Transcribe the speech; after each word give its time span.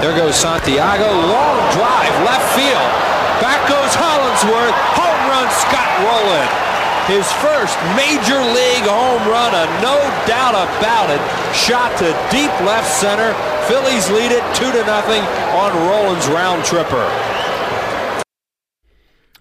There 0.00 0.16
goes 0.16 0.36
Santiago. 0.36 1.06
Long 1.06 1.58
drive, 1.76 2.14
left 2.24 2.46
field. 2.56 2.90
Back 3.40 3.60
goes 3.68 3.92
Hollandsworth. 3.96 4.76
Home 4.96 5.22
run, 5.28 5.48
Scott 5.64 5.92
Rolen. 6.04 6.48
His 7.08 7.26
first 7.42 7.74
major 7.96 8.38
league 8.38 8.86
home 8.86 9.24
run, 9.26 9.52
a 9.52 9.66
no 9.82 9.98
doubt 10.30 10.54
about 10.54 11.10
it. 11.10 11.20
Shot 11.54 11.90
to 11.98 12.12
deep 12.30 12.52
left 12.62 12.86
center. 12.86 13.34
Phillies 13.66 14.08
lead 14.10 14.30
it 14.30 14.44
2 14.54 14.70
to 14.70 14.84
nothing 14.86 15.22
on 15.58 15.72
Rolen's 15.88 16.28
round 16.28 16.64
tripper. 16.64 17.39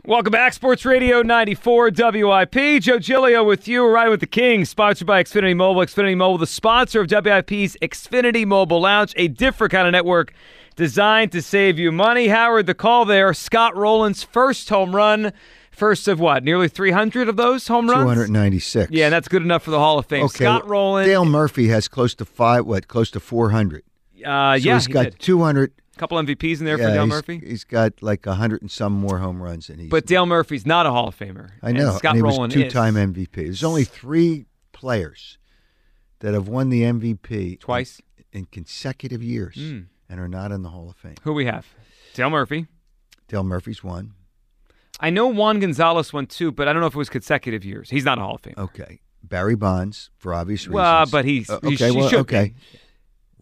Welcome 0.06 0.32
back, 0.32 0.54
Sports 0.54 0.86
Radio 0.86 1.22
94 1.22 1.92
WIP. 1.92 2.82
Joe 2.82 3.00
Giglio 3.00 3.44
with 3.44 3.68
you. 3.68 3.86
Riding 3.86 4.12
with 4.12 4.22
the 4.22 4.28
King, 4.28 4.64
sponsored 4.64 5.06
by 5.06 5.22
Xfinity 5.22 5.56
Mobile. 5.56 5.82
Xfinity 5.82 6.16
Mobile, 6.16 6.38
the 6.38 6.48
sponsor 6.48 7.02
of 7.02 7.08
WIP's 7.12 7.76
Xfinity 7.82 8.46
Mobile 8.46 8.80
Lounge, 8.80 9.14
a 9.18 9.28
different 9.28 9.72
kind 9.72 9.88
of 9.88 9.92
network 9.92 10.34
designed 10.78 11.34
to 11.34 11.42
save 11.42 11.78
you 11.78 11.92
money. 11.92 12.30
Howard, 12.30 12.66
the 12.66 12.74
call 12.74 13.04
there. 13.04 13.34
Scott 13.34 13.76
Rolen's 13.76 14.24
first 14.24 14.70
home 14.70 14.96
run. 14.96 15.34
First 15.70 16.08
of 16.08 16.18
what? 16.20 16.44
Nearly 16.46 16.70
300 16.70 17.28
of 17.28 17.36
those 17.36 17.68
home 17.68 17.90
runs? 17.90 18.04
296. 18.04 18.92
Yeah, 18.92 19.06
and 19.08 19.14
that's 19.14 19.28
good 19.28 19.42
enough 19.44 19.64
for 19.64 19.72
the 19.72 19.80
Hall 19.80 20.00
of 20.00 20.06
Fame. 20.06 20.26
Okay, 20.26 20.46
Scott 20.46 20.68
Rolen. 20.68 21.06
Dale 21.06 21.26
Murphy 21.26 21.68
has 21.68 21.90
close 21.90 22.16
to 22.16 22.26
five, 22.26 22.66
what, 22.66 22.88
close 22.88 23.12
to 23.12 23.20
400. 23.20 23.84
Uh, 24.26 24.58
so 24.58 24.64
yeah, 24.64 24.74
he's 24.76 24.86
he 24.86 24.94
got 24.94 25.04
did. 25.04 25.20
200. 25.20 25.74
Couple 26.00 26.18
MVPs 26.18 26.60
in 26.60 26.66
there 26.66 26.78
yeah, 26.80 26.88
for 26.88 26.94
Dale 26.94 27.04
he's- 27.06 27.10
Murphy. 27.10 27.42
He's 27.46 27.64
got 27.64 28.02
like 28.02 28.26
a 28.26 28.30
100 28.30 28.62
and 28.62 28.72
some 28.72 28.94
more 28.94 29.20
home 29.20 29.42
runs 29.44 29.68
than 29.68 29.80
he's. 29.80 29.90
But 29.90 30.06
Dale 30.06 30.26
Murphy's 30.26 30.66
not 30.66 30.86
a 30.86 30.92
Hall 30.92 31.08
of 31.10 31.18
Famer. 31.18 31.50
I 31.62 31.72
know. 31.72 31.90
And 31.90 31.98
Scott 31.98 32.16
and 32.16 32.18
he 32.18 32.22
was 32.38 32.54
two-time 32.54 32.96
is. 32.98 33.08
MVP. 33.14 33.34
There's 33.34 33.64
only 33.64 33.84
three 33.84 34.46
players 34.72 35.38
that 36.20 36.34
have 36.34 36.48
won 36.48 36.70
the 36.70 36.84
MVP 36.84 37.60
Twice? 37.60 38.02
in, 38.32 38.40
in 38.40 38.46
consecutive 38.46 39.22
years 39.24 39.56
Mm. 39.56 39.88
and 40.10 40.20
are 40.20 40.28
not 40.28 40.52
in 40.52 40.64
the 40.64 40.70
Hall 40.70 40.90
of 40.90 40.96
Fame. 40.96 41.16
Who 41.24 41.34
we 41.34 41.46
have? 41.46 41.66
Dale 42.14 42.30
Murphy. 42.30 42.68
Dale 43.28 43.44
Murphy's 43.44 43.84
one. 43.84 44.14
I 45.00 45.10
know 45.10 45.28
Juan 45.28 45.60
Gonzalez 45.60 46.12
won 46.12 46.26
too, 46.28 46.52
but 46.52 46.68
I 46.68 46.74
don't 46.74 46.82
know 46.82 46.88
if 46.88 46.96
it 46.96 46.98
was 46.98 47.10
consecutive 47.10 47.64
years. 47.64 47.90
He's 47.90 48.04
not 48.06 48.18
a 48.18 48.22
Hall 48.22 48.36
of 48.36 48.42
Famer. 48.42 48.58
Okay. 48.58 49.00
Barry 49.24 49.56
Bonds 49.56 50.10
for 50.18 50.34
obvious 50.34 50.62
reasons. 50.62 50.74
Well, 50.76 51.06
but 51.12 51.26
he's- 51.26 51.50
Uh, 51.50 51.60
he 51.62 51.76
okay. 51.76 51.90
he 51.92 51.98
well, 51.98 52.10
should 52.10 52.28
be. 52.28 52.36
okay. 52.38 52.54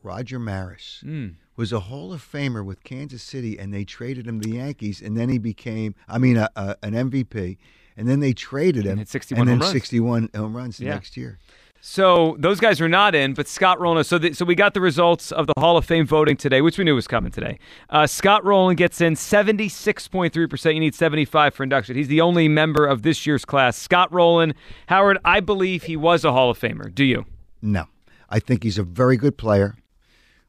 Roger 0.04 0.40
Maris 0.40 1.04
Mm. 1.06 1.36
Was 1.58 1.74
a 1.74 1.80
Hall 1.82 2.14
of 2.14 2.22
Famer 2.22 2.64
with 2.64 2.84
Kansas 2.84 3.22
City, 3.24 3.58
and 3.60 3.74
they 3.74 3.84
traded 3.84 4.28
him 4.28 4.40
to 4.40 4.48
the 4.50 4.56
Yankees, 4.58 5.02
and 5.02 5.18
then 5.18 5.28
he 5.30 5.40
became, 5.40 5.96
I 6.08 6.18
mean, 6.20 6.38
a, 6.38 6.50
a, 6.56 6.76
an 6.84 6.94
MVP, 6.94 7.58
and 7.98 8.08
then 8.08 8.20
they 8.20 8.32
traded 8.32 8.86
him, 8.86 8.92
And 8.92 9.00
hit 9.00 9.10
61 9.10 9.42
and 9.42 9.48
then 9.50 9.56
home 9.58 9.62
runs. 9.62 9.72
61 9.74 10.30
home 10.36 10.56
runs 10.56 10.78
the 10.78 10.86
Yeah. 10.86 10.94
next 10.94 11.18
year. 11.18 11.40
So 11.82 12.36
those 12.40 12.60
guys 12.60 12.82
are 12.82 12.90
not 12.90 13.16
in, 13.16 13.34
but 13.34 13.48
Scott 13.48 13.80
Rolen. 13.80 14.04
So, 14.04 14.18
the, 14.18 14.34
so 14.34 14.46
we 14.46 14.56
got 14.56 14.74
the 14.74 14.82
results 14.82 15.32
of 15.32 15.48
the 15.48 15.54
Hall 15.58 15.78
of 15.78 15.86
Fame 15.86 16.06
voting 16.08 16.36
today, 16.36 16.60
which 16.62 16.78
we 16.78 16.84
knew 16.84 16.96
was 16.96 17.08
coming 17.08 17.32
today. 17.32 17.60
Uh, 17.90 18.06
Scott 18.08 18.44
Rolen 18.44 18.76
gets 18.76 19.00
in 19.00 19.14
76.3%. 19.14 20.74
You 20.74 20.80
need 20.80 20.96
75 20.96 21.54
for 21.54 21.64
induction. 21.64 21.96
He's 21.96 22.08
the 22.08 22.22
only 22.22 22.48
member 22.48 22.86
of 22.86 23.04
this 23.04 23.26
year's 23.26 23.46
class. 23.46 23.78
Scott 23.78 24.12
Rolen. 24.12 24.54
Howard, 24.88 25.18
I 25.24 25.40
believe 25.40 25.84
he 25.84 25.96
was 25.96 26.26
a 26.26 26.32
Hall 26.32 26.50
of 26.50 26.60
Famer. 26.60 26.94
Do 26.94 27.04
you? 27.04 27.26
No, 27.62 27.86
I 28.30 28.40
think 28.40 28.64
he's 28.64 28.78
a 28.78 28.84
very 28.84 29.18
good 29.18 29.38
player, 29.38 29.76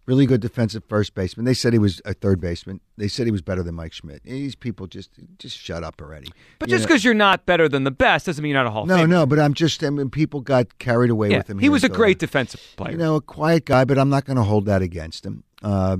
really 0.08 0.24
good 0.24 0.40
defensive 0.40 0.82
first 0.88 1.14
baseman. 1.14 1.44
They 1.44 1.52
said 1.52 1.74
he 1.74 1.78
was 1.78 2.00
a 2.06 2.14
third 2.14 2.40
baseman. 2.40 2.80
They 2.96 3.08
said 3.08 3.26
he 3.26 3.30
was 3.30 3.42
better 3.42 3.62
than 3.62 3.74
Mike 3.74 3.92
Schmidt. 3.92 4.22
These 4.24 4.54
people 4.54 4.86
just 4.86 5.10
just 5.38 5.56
shut 5.56 5.84
up 5.84 6.00
already. 6.00 6.28
But 6.58 6.70
You 6.70 6.76
just 6.76 6.88
because 6.88 7.04
you're 7.04 7.12
not 7.12 7.44
better 7.44 7.68
than 7.68 7.84
the 7.84 7.90
best 7.90 8.24
doesn't 8.26 8.42
mean 8.42 8.50
you're 8.52 8.58
not 8.64 8.66
a 8.66 8.70
Hall 8.72 8.82
of 8.84 8.88
no, 8.88 8.96
Famer. 8.96 9.08
no, 9.08 9.26
but 9.26 9.38
I'm 9.38 9.52
just. 9.54 9.84
I 9.84 9.90
mean, 9.90 10.08
people 10.08 10.40
got 10.40 10.78
carried 10.78 11.10
away 11.10 11.30
Yeah, 11.30 11.38
with 11.38 11.50
him. 11.50 11.58
he 11.58 11.68
was 11.68 11.84
a 11.84 11.88
great 11.90 12.18
defensive 12.18 12.60
player. 12.76 12.92
You 12.92 12.98
know, 12.98 13.16
a 13.16 13.20
quiet 13.20 13.66
guy, 13.66 13.84
but 13.84 13.98
I'm 13.98 14.08
not 14.08 14.24
going 14.24 14.38
to 14.38 14.42
hold 14.42 14.64
that 14.64 14.80
against 14.82 15.26
him. 15.26 15.44
Uh, 15.62 15.98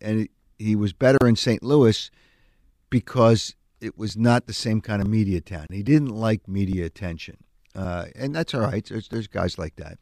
and 0.00 0.28
he 0.58 0.74
was 0.74 0.92
better 0.92 1.26
in 1.26 1.36
St. 1.36 1.62
Louis 1.62 2.10
because 2.90 3.54
it 3.80 3.96
was 3.96 4.16
not 4.16 4.46
the 4.46 4.52
same 4.52 4.80
kind 4.80 5.00
of 5.00 5.06
media 5.08 5.40
town. 5.40 5.66
He 5.70 5.82
didn't 5.82 6.08
like 6.16 6.48
media 6.48 6.84
attention, 6.84 7.36
uh, 7.74 8.06
and 8.16 8.34
that's 8.34 8.54
all 8.54 8.62
right. 8.62 8.84
There's, 8.84 9.08
there's 9.08 9.26
guys 9.28 9.58
like 9.58 9.76
that. 9.76 9.98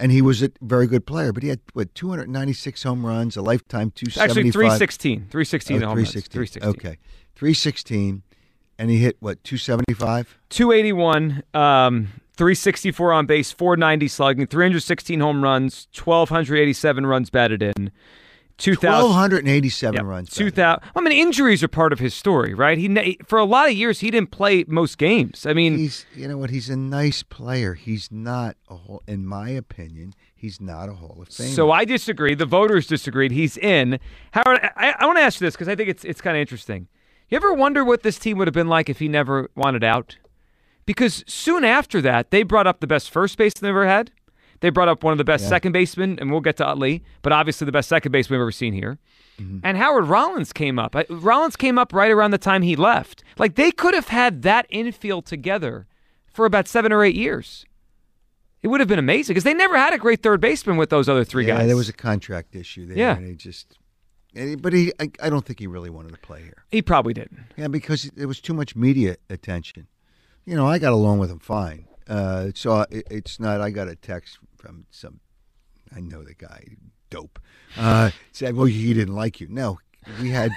And 0.00 0.12
he 0.12 0.22
was 0.22 0.42
a 0.42 0.50
very 0.60 0.86
good 0.86 1.06
player, 1.06 1.32
but 1.32 1.42
he 1.42 1.48
had 1.48 1.58
what 1.72 1.92
296 1.94 2.84
home 2.84 3.04
runs, 3.04 3.36
a 3.36 3.42
lifetime 3.42 3.90
275. 3.90 4.30
Actually, 4.30 4.50
316. 4.52 5.18
316 5.28 5.82
Oh, 5.82 5.86
home 5.88 5.96
runs. 5.98 6.12
316. 6.12 6.60
316. 6.62 6.62
Okay, 6.70 6.98
316, 7.34 8.22
and 8.78 8.90
he 8.90 8.98
hit 8.98 9.16
what 9.18 9.42
275. 9.42 10.38
281, 10.50 11.42
um, 11.52 12.08
364 12.36 13.12
on 13.12 13.26
base, 13.26 13.50
490 13.50 14.06
slugging, 14.06 14.46
316 14.46 15.18
home 15.18 15.42
runs, 15.42 15.88
1,287 15.92 17.04
runs 17.04 17.30
batted 17.30 17.60
in. 17.62 17.90
2,000. 18.58 19.08
1287 19.08 19.94
Yep, 19.94 20.04
runs. 20.04 20.30
2,000. 20.30 20.82
I 20.94 21.00
mean, 21.00 21.12
injuries 21.12 21.62
are 21.62 21.68
part 21.68 21.92
of 21.92 22.00
his 22.00 22.12
story, 22.12 22.54
right? 22.54 22.76
He 22.76 23.18
For 23.24 23.38
a 23.38 23.44
lot 23.44 23.68
of 23.68 23.74
years, 23.74 24.00
he 24.00 24.10
didn't 24.10 24.30
play 24.30 24.64
most 24.66 24.98
games. 24.98 25.46
I 25.46 25.52
mean, 25.52 25.78
he's 25.78 26.04
you 26.14 26.28
know 26.28 26.36
what? 26.36 26.50
He's 26.50 26.68
a 26.68 26.76
nice 26.76 27.22
player. 27.22 27.74
He's 27.74 28.10
not 28.10 28.56
a 28.68 28.74
whole, 28.76 29.02
in 29.06 29.26
my 29.26 29.50
opinion, 29.50 30.12
he's 30.34 30.60
not 30.60 30.88
a 30.88 30.94
Hall 30.94 31.18
of 31.22 31.28
Famer. 31.28 31.54
So 31.54 31.70
I 31.70 31.84
disagree. 31.84 32.34
The 32.34 32.46
voters 32.46 32.86
disagreed. 32.86 33.30
He's 33.30 33.56
in. 33.56 34.00
Howard, 34.32 34.58
I, 34.76 34.94
I 34.98 35.06
want 35.06 35.18
to 35.18 35.22
ask 35.22 35.40
you 35.40 35.46
this 35.46 35.54
because 35.54 35.68
I 35.68 35.76
think 35.76 35.88
it's 35.88 36.04
it's 36.04 36.20
kind 36.20 36.36
of 36.36 36.40
interesting. 36.40 36.88
You 37.28 37.36
ever 37.36 37.52
wonder 37.52 37.84
what 37.84 38.02
this 38.02 38.18
team 38.18 38.38
would 38.38 38.48
have 38.48 38.54
been 38.54 38.68
like 38.68 38.88
if 38.88 38.98
he 38.98 39.06
never 39.08 39.50
wanted 39.54 39.84
out? 39.84 40.16
Because 40.86 41.22
soon 41.26 41.62
after 41.64 42.00
that, 42.00 42.30
they 42.30 42.42
brought 42.42 42.66
up 42.66 42.80
the 42.80 42.86
best 42.86 43.10
first 43.10 43.36
base 43.36 43.52
they've 43.54 43.68
ever 43.68 43.86
had. 43.86 44.10
They 44.60 44.70
brought 44.70 44.88
up 44.88 45.04
one 45.04 45.12
of 45.12 45.18
the 45.18 45.24
best 45.24 45.48
second 45.48 45.72
basemen, 45.72 46.18
and 46.18 46.30
we'll 46.30 46.40
get 46.40 46.56
to 46.56 46.66
Utley, 46.66 47.04
but 47.22 47.32
obviously 47.32 47.64
the 47.64 47.72
best 47.72 47.88
second 47.88 48.12
baseman 48.12 48.38
we've 48.38 48.42
ever 48.42 48.52
seen 48.52 48.72
here. 48.72 48.98
Mm-hmm. 49.40 49.60
And 49.62 49.76
Howard 49.76 50.06
Rollins 50.06 50.52
came 50.52 50.78
up. 50.78 50.96
Rollins 51.08 51.56
came 51.56 51.78
up 51.78 51.92
right 51.92 52.10
around 52.10 52.32
the 52.32 52.38
time 52.38 52.62
he 52.62 52.74
left. 52.76 53.22
Like 53.38 53.54
they 53.54 53.70
could 53.70 53.94
have 53.94 54.08
had 54.08 54.42
that 54.42 54.66
infield 54.68 55.26
together 55.26 55.86
for 56.26 56.44
about 56.44 56.66
seven 56.66 56.92
or 56.92 57.04
eight 57.04 57.14
years. 57.14 57.64
It 58.62 58.68
would 58.68 58.80
have 58.80 58.88
been 58.88 58.98
amazing 58.98 59.34
because 59.34 59.44
they 59.44 59.54
never 59.54 59.78
had 59.78 59.92
a 59.92 59.98
great 59.98 60.22
third 60.22 60.40
baseman 60.40 60.76
with 60.76 60.90
those 60.90 61.08
other 61.08 61.24
three 61.24 61.46
yeah, 61.46 61.58
guys. 61.58 61.66
there 61.68 61.76
was 61.76 61.88
a 61.88 61.92
contract 61.92 62.56
issue 62.56 62.86
there. 62.86 62.96
Yeah. 62.96 63.16
and 63.16 63.26
he 63.26 63.34
just. 63.34 63.78
But 64.34 64.72
he, 64.72 64.92
I, 65.00 65.10
I 65.22 65.30
don't 65.30 65.44
think 65.44 65.58
he 65.58 65.66
really 65.66 65.90
wanted 65.90 66.12
to 66.12 66.18
play 66.18 66.42
here. 66.42 66.64
He 66.70 66.82
probably 66.82 67.14
didn't. 67.14 67.40
Yeah, 67.56 67.68
because 67.68 68.04
there 68.14 68.28
was 68.28 68.40
too 68.40 68.54
much 68.54 68.76
media 68.76 69.16
attention. 69.30 69.88
You 70.44 70.54
know, 70.54 70.66
I 70.66 70.78
got 70.78 70.92
along 70.92 71.18
with 71.18 71.30
him 71.30 71.38
fine. 71.38 71.86
Uh, 72.06 72.50
so 72.54 72.84
it, 72.90 73.06
it's 73.10 73.40
not. 73.40 73.60
I 73.60 73.70
got 73.70 73.88
a 73.88 73.96
text 73.96 74.38
from 74.68 74.84
some. 74.90 75.20
I 75.94 76.00
know 76.00 76.22
the 76.22 76.34
guy, 76.34 76.62
dope. 77.08 77.38
Uh, 77.76 78.10
said, 78.32 78.54
"Well, 78.54 78.66
he 78.66 78.92
didn't 78.92 79.14
like 79.14 79.40
you." 79.40 79.48
No, 79.48 79.78
we 80.20 80.28
had. 80.30 80.52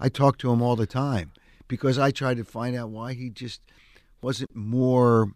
I 0.00 0.08
talked 0.08 0.40
to 0.40 0.50
him 0.50 0.62
all 0.62 0.76
the 0.76 0.86
time 0.86 1.32
because 1.68 1.98
I 1.98 2.10
tried 2.10 2.38
to 2.38 2.44
find 2.44 2.74
out 2.74 2.88
why 2.88 3.12
he 3.12 3.28
just 3.28 3.60
wasn't 4.22 4.54
more 4.56 5.32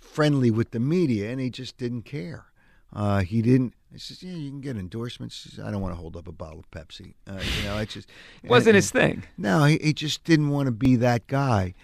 friendly 0.00 0.50
with 0.50 0.70
the 0.70 0.80
media, 0.80 1.30
and 1.30 1.38
he 1.40 1.50
just 1.50 1.76
didn't 1.76 2.02
care. 2.02 2.46
Uh, 2.94 3.20
he 3.20 3.42
didn't. 3.42 3.74
I 3.92 3.98
says, 3.98 4.22
"Yeah, 4.22 4.32
you 4.32 4.48
can 4.50 4.62
get 4.62 4.76
endorsements." 4.78 5.36
Says, 5.36 5.60
I 5.62 5.70
don't 5.70 5.82
want 5.82 5.92
to 5.94 6.00
hold 6.00 6.16
up 6.16 6.26
a 6.26 6.32
bottle 6.32 6.60
of 6.60 6.70
Pepsi. 6.70 7.12
Uh, 7.28 7.40
you 7.58 7.64
know, 7.64 7.76
it's 7.78 7.92
just 7.92 8.08
Wasn't 8.42 8.68
and- 8.68 8.76
his 8.76 8.90
thing. 8.90 9.24
no, 9.36 9.64
he, 9.64 9.78
he 9.82 9.92
just 9.92 10.24
didn't 10.24 10.48
want 10.48 10.66
to 10.66 10.72
be 10.72 10.96
that 10.96 11.26
guy. 11.26 11.74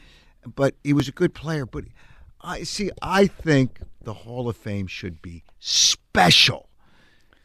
But 0.55 0.75
he 0.83 0.95
was 0.95 1.07
a 1.07 1.13
good 1.13 1.35
player. 1.35 1.67
But 1.67 1.85
I 2.41 2.63
see. 2.63 2.91
I 3.03 3.27
think 3.27 3.81
the 4.03 4.15
Hall 4.15 4.49
of 4.49 4.57
Fame 4.57 4.87
should 4.87 5.21
be 5.23 5.45
special, 5.59 6.69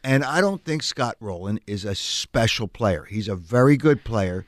And 0.02 0.24
I 0.24 0.40
don't 0.40 0.64
think 0.64 0.82
Scott 0.82 1.16
Rolen 1.20 1.58
is 1.66 1.84
a 1.84 1.94
special 1.94 2.68
player. 2.68 3.04
He's 3.04 3.28
a 3.28 3.36
very 3.36 3.76
good 3.76 4.04
player, 4.04 4.46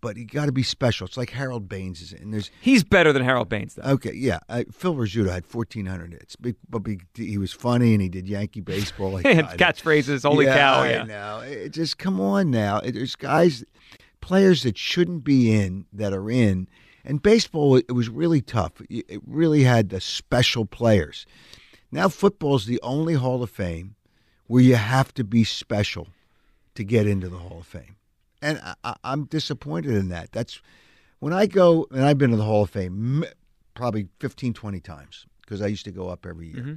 but 0.00 0.16
he 0.16 0.24
got 0.24 0.46
to 0.46 0.52
be 0.52 0.62
special. 0.62 1.06
It's 1.06 1.16
like 1.16 1.30
Harold 1.30 1.68
Baines 1.68 2.00
is, 2.00 2.12
and 2.12 2.32
there's 2.32 2.50
He's 2.60 2.84
better 2.84 3.12
than 3.12 3.22
Harold 3.24 3.48
Baines, 3.48 3.74
though. 3.74 3.82
okay, 3.92 4.12
yeah. 4.14 4.38
Uh, 4.48 4.64
Phil 4.72 4.94
Rizzuto 4.94 5.30
had 5.30 5.44
1,400 5.52 6.12
hits, 6.12 6.36
but, 6.36 6.54
he 7.14 7.36
was 7.38 7.52
funny 7.52 7.92
and 7.94 8.02
he 8.02 8.08
did 8.08 8.28
Yankee 8.28 8.60
baseball. 8.60 9.10
Like, 9.12 9.24
catchphrases, 9.24 10.22
holy 10.22 10.46
yeah, 10.46 10.56
cow! 10.56 10.80
I 10.82 10.90
Yeah. 10.90 11.02
know. 11.04 11.40
It 11.40 11.70
just 11.70 11.98
come 11.98 12.20
on 12.20 12.50
now. 12.50 12.80
There's 12.80 13.16
guys, 13.16 13.64
players 14.20 14.62
that 14.62 14.78
shouldn't 14.78 15.24
be 15.24 15.52
in 15.52 15.86
that 15.92 16.12
are 16.12 16.30
in. 16.30 16.68
And 17.04 17.22
baseball, 17.22 17.76
it 17.76 17.92
was 17.92 18.08
really 18.08 18.40
tough. 18.40 18.72
It 18.90 19.22
really 19.26 19.62
had 19.62 19.88
the 19.88 20.00
special 20.00 20.66
players. 20.66 21.26
Now 21.90 22.08
football's 22.08 22.66
the 22.66 22.80
only 22.82 23.14
Hall 23.14 23.42
of 23.42 23.50
Fame 23.50 23.94
where 24.46 24.62
you 24.62 24.76
have 24.76 25.12
to 25.14 25.24
be 25.24 25.44
special 25.44 26.08
to 26.74 26.84
get 26.84 27.06
into 27.06 27.28
the 27.28 27.38
Hall 27.38 27.58
of 27.60 27.66
Fame, 27.66 27.96
and 28.40 28.60
I, 28.84 28.94
I'm 29.04 29.24
disappointed 29.24 29.94
in 29.94 30.08
that. 30.10 30.32
That's 30.32 30.60
when 31.18 31.32
I 31.32 31.46
go, 31.46 31.86
and 31.90 32.04
I've 32.04 32.18
been 32.18 32.30
to 32.30 32.36
the 32.36 32.44
Hall 32.44 32.62
of 32.62 32.70
Fame 32.70 33.24
probably 33.74 34.08
15, 34.20 34.54
20 34.54 34.80
times 34.80 35.26
because 35.42 35.62
I 35.62 35.66
used 35.66 35.84
to 35.86 35.90
go 35.90 36.08
up 36.08 36.26
every 36.26 36.48
year. 36.48 36.62
Mm-hmm. 36.62 36.74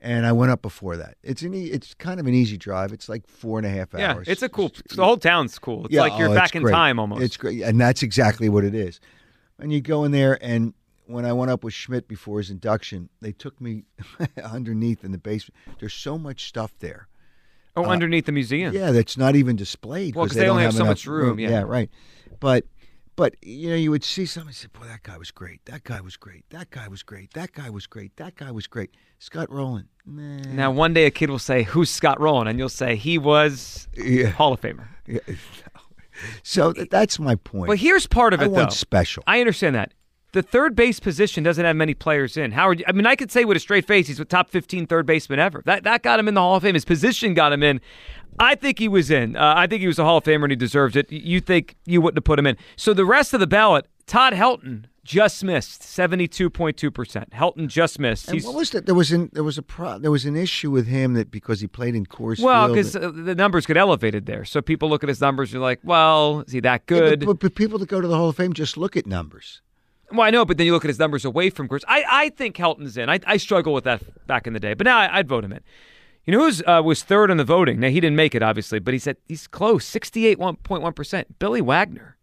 And 0.00 0.26
I 0.26 0.32
went 0.32 0.52
up 0.52 0.60
before 0.60 0.98
that. 0.98 1.16
It's 1.22 1.40
an 1.40 1.54
e- 1.54 1.68
it's 1.68 1.94
kind 1.94 2.20
of 2.20 2.26
an 2.26 2.34
easy 2.34 2.58
drive. 2.58 2.92
It's 2.92 3.08
like 3.08 3.26
four 3.26 3.58
and 3.58 3.66
a 3.66 3.70
half 3.70 3.94
hours. 3.94 4.26
Yeah, 4.26 4.32
it's 4.32 4.42
a 4.42 4.50
cool. 4.50 4.70
The 4.94 5.02
whole 5.02 5.16
town's 5.16 5.58
cool. 5.58 5.86
It's 5.86 5.94
Yeah, 5.94 6.02
like 6.02 6.18
you're 6.18 6.28
oh, 6.28 6.34
back 6.34 6.54
in 6.54 6.62
great. 6.62 6.72
time 6.72 6.98
almost. 6.98 7.22
It's 7.22 7.38
great, 7.38 7.62
and 7.62 7.80
that's 7.80 8.02
exactly 8.02 8.50
what 8.50 8.64
it 8.64 8.74
is. 8.74 9.00
And 9.64 9.72
you 9.72 9.80
go 9.80 10.04
in 10.04 10.12
there, 10.12 10.38
and 10.44 10.74
when 11.06 11.24
I 11.24 11.32
went 11.32 11.50
up 11.50 11.64
with 11.64 11.72
Schmidt 11.72 12.06
before 12.06 12.36
his 12.38 12.50
induction, 12.50 13.08
they 13.22 13.32
took 13.32 13.58
me 13.62 13.84
underneath 14.44 15.04
in 15.04 15.10
the 15.10 15.16
basement. 15.18 15.56
There's 15.80 15.94
so 15.94 16.18
much 16.18 16.44
stuff 16.48 16.74
there. 16.80 17.08
oh, 17.74 17.84
uh, 17.84 17.88
underneath 17.88 18.26
the 18.26 18.32
museum. 18.32 18.74
Yeah, 18.74 18.90
that's 18.92 19.16
not 19.16 19.36
even 19.36 19.56
displayed. 19.56 20.14
Well, 20.14 20.26
'cause 20.26 20.34
they, 20.34 20.40
they 20.40 20.46
don't 20.46 20.52
only 20.56 20.64
have 20.64 20.72
have 20.74 20.78
so 20.78 20.84
much 20.84 21.06
room, 21.06 21.38
yeah. 21.40 21.48
Yeah, 21.48 21.62
right. 21.62 21.88
But 22.40 22.66
but 23.16 23.36
you 23.42 23.70
know, 23.70 23.76
you 23.76 23.90
would 23.90 24.04
see 24.04 24.26
somebody 24.26 24.54
say, 24.54 24.68
"Boy, 24.72 24.84
that 24.86 25.02
guy 25.02 25.16
was 25.16 25.30
great. 25.30 25.64
That 25.64 25.82
guy 25.84 26.00
was 26.02 26.16
great. 26.18 26.44
That 26.50 26.70
guy 26.70 26.88
was 26.88 27.02
great. 27.02 27.32
That 27.32 27.52
guy 27.52 27.70
was 27.70 27.86
great. 27.86 28.14
That 28.16 28.34
guy 28.34 28.50
was 28.50 28.66
great." 28.66 28.90
Scott 29.18 29.50
Rolen. 29.50 29.88
Nah. 30.04 30.42
Now, 30.52 30.70
one 30.72 30.92
day 30.92 31.06
a 31.06 31.10
kid 31.10 31.30
will 31.30 31.38
say, 31.38 31.62
"Who's 31.62 31.88
Scott 31.88 32.20
Rolen?" 32.20 32.48
and 32.48 32.58
you'll 32.58 32.68
say 32.68 32.96
he 32.96 33.16
was 33.16 33.88
Yeah. 33.96 34.26
Hall 34.28 34.52
of 34.52 34.60
Famer. 34.60 34.88
Yeah. 35.06 35.20
So 36.42 36.72
th- 36.72 36.88
that's 36.90 37.18
my 37.18 37.34
point. 37.36 37.68
But 37.68 37.78
here's 37.78 38.06
part 38.06 38.32
of 38.34 38.40
I 38.40 38.44
it, 38.44 38.50
want 38.50 38.70
though. 38.70 38.74
special. 38.74 39.22
I 39.26 39.40
understand 39.40 39.74
that. 39.76 39.92
The 40.32 40.42
third 40.42 40.74
base 40.74 40.98
position 40.98 41.44
doesn't 41.44 41.64
have 41.64 41.76
many 41.76 41.94
players 41.94 42.36
in. 42.36 42.50
Howard, 42.52 42.82
I 42.88 42.92
mean, 42.92 43.06
I 43.06 43.14
could 43.14 43.30
say 43.30 43.44
with 43.44 43.56
a 43.56 43.60
straight 43.60 43.86
face, 43.86 44.08
he's 44.08 44.18
the 44.18 44.24
top 44.24 44.50
15 44.50 44.88
third 44.88 45.06
baseman 45.06 45.38
ever. 45.38 45.62
That 45.64 45.84
that 45.84 46.02
got 46.02 46.18
him 46.18 46.26
in 46.26 46.34
the 46.34 46.40
Hall 46.40 46.56
of 46.56 46.62
Fame. 46.64 46.74
His 46.74 46.84
position 46.84 47.34
got 47.34 47.52
him 47.52 47.62
in. 47.62 47.80
I 48.40 48.56
think 48.56 48.80
he 48.80 48.88
was 48.88 49.12
in. 49.12 49.36
Uh, 49.36 49.54
I 49.56 49.68
think 49.68 49.80
he 49.80 49.86
was 49.86 49.98
a 50.00 50.04
Hall 50.04 50.18
of 50.18 50.24
Famer 50.24 50.42
and 50.42 50.50
he 50.50 50.56
deserved 50.56 50.96
it. 50.96 51.10
You 51.12 51.40
think 51.40 51.76
you 51.86 52.00
wouldn't 52.00 52.16
have 52.18 52.24
put 52.24 52.38
him 52.40 52.46
in. 52.48 52.56
So 52.74 52.92
the 52.92 53.04
rest 53.04 53.32
of 53.32 53.38
the 53.38 53.46
ballot, 53.46 53.86
Todd 54.06 54.32
Helton 54.34 54.84
just 55.04 55.44
missed 55.44 55.82
72.2%. 55.82 57.30
Helton 57.30 57.68
just 57.68 57.98
missed. 57.98 58.28
And 58.28 58.34
He's, 58.34 58.46
what 58.46 58.54
was 58.54 58.70
that? 58.70 58.86
There 58.86 58.94
was 58.94 59.12
an 59.12 59.30
there 59.32 59.44
was 59.44 59.58
a 59.58 59.62
pro, 59.62 59.98
there 59.98 60.10
was 60.10 60.24
an 60.24 60.36
issue 60.36 60.70
with 60.70 60.86
him 60.86 61.14
that 61.14 61.30
because 61.30 61.60
he 61.60 61.66
played 61.66 61.94
in 61.94 62.06
Coors 62.06 62.40
well, 62.40 62.68
because 62.68 62.92
the 62.92 63.34
numbers 63.34 63.66
get 63.66 63.76
elevated 63.76 64.26
there. 64.26 64.44
So 64.44 64.62
people 64.62 64.88
look 64.88 65.02
at 65.02 65.08
his 65.08 65.20
numbers 65.20 65.50
and 65.50 65.54
you're 65.54 65.62
like, 65.62 65.80
well, 65.84 66.40
is 66.46 66.52
he 66.52 66.60
that 66.60 66.86
good? 66.86 67.20
but, 67.20 67.26
but, 67.26 67.38
but 67.40 67.54
people 67.54 67.78
that 67.78 67.88
go 67.88 68.00
to 68.00 68.08
the 68.08 68.16
Hall 68.16 68.28
of 68.28 68.36
Fame 68.36 68.52
just 68.52 68.76
look 68.76 68.96
at 68.96 69.06
numbers. 69.06 69.60
Well, 70.10 70.26
I 70.26 70.30
know, 70.30 70.44
but 70.44 70.58
then 70.58 70.66
you 70.66 70.72
look 70.72 70.84
at 70.84 70.88
his 70.88 70.98
numbers 70.98 71.24
away 71.24 71.50
from 71.50 71.68
Coors. 71.68 71.82
I, 71.88 72.04
I 72.08 72.28
think 72.30 72.56
Helton's 72.56 72.96
in. 72.96 73.08
I, 73.08 73.20
I 73.26 73.36
struggle 73.36 73.72
with 73.72 73.84
that 73.84 74.26
back 74.26 74.46
in 74.46 74.52
the 74.52 74.60
day, 74.60 74.74
but 74.74 74.84
now 74.84 74.98
I, 74.98 75.18
I'd 75.18 75.28
vote 75.28 75.44
him 75.44 75.52
in. 75.52 75.60
You 76.24 76.32
know 76.32 76.40
who's 76.44 76.62
uh, 76.62 76.80
was 76.82 77.02
third 77.02 77.30
in 77.30 77.36
the 77.36 77.44
voting? 77.44 77.80
Now 77.80 77.88
he 77.88 78.00
didn't 78.00 78.16
make 78.16 78.34
it, 78.34 78.42
obviously, 78.42 78.78
but 78.78 78.94
he 78.94 78.98
said 78.98 79.18
he's 79.28 79.46
close, 79.46 79.84
sixty-eight 79.84 80.38
point 80.38 80.82
one 80.82 80.92
percent. 80.94 81.38
Billy 81.38 81.60
Wagner. 81.60 82.16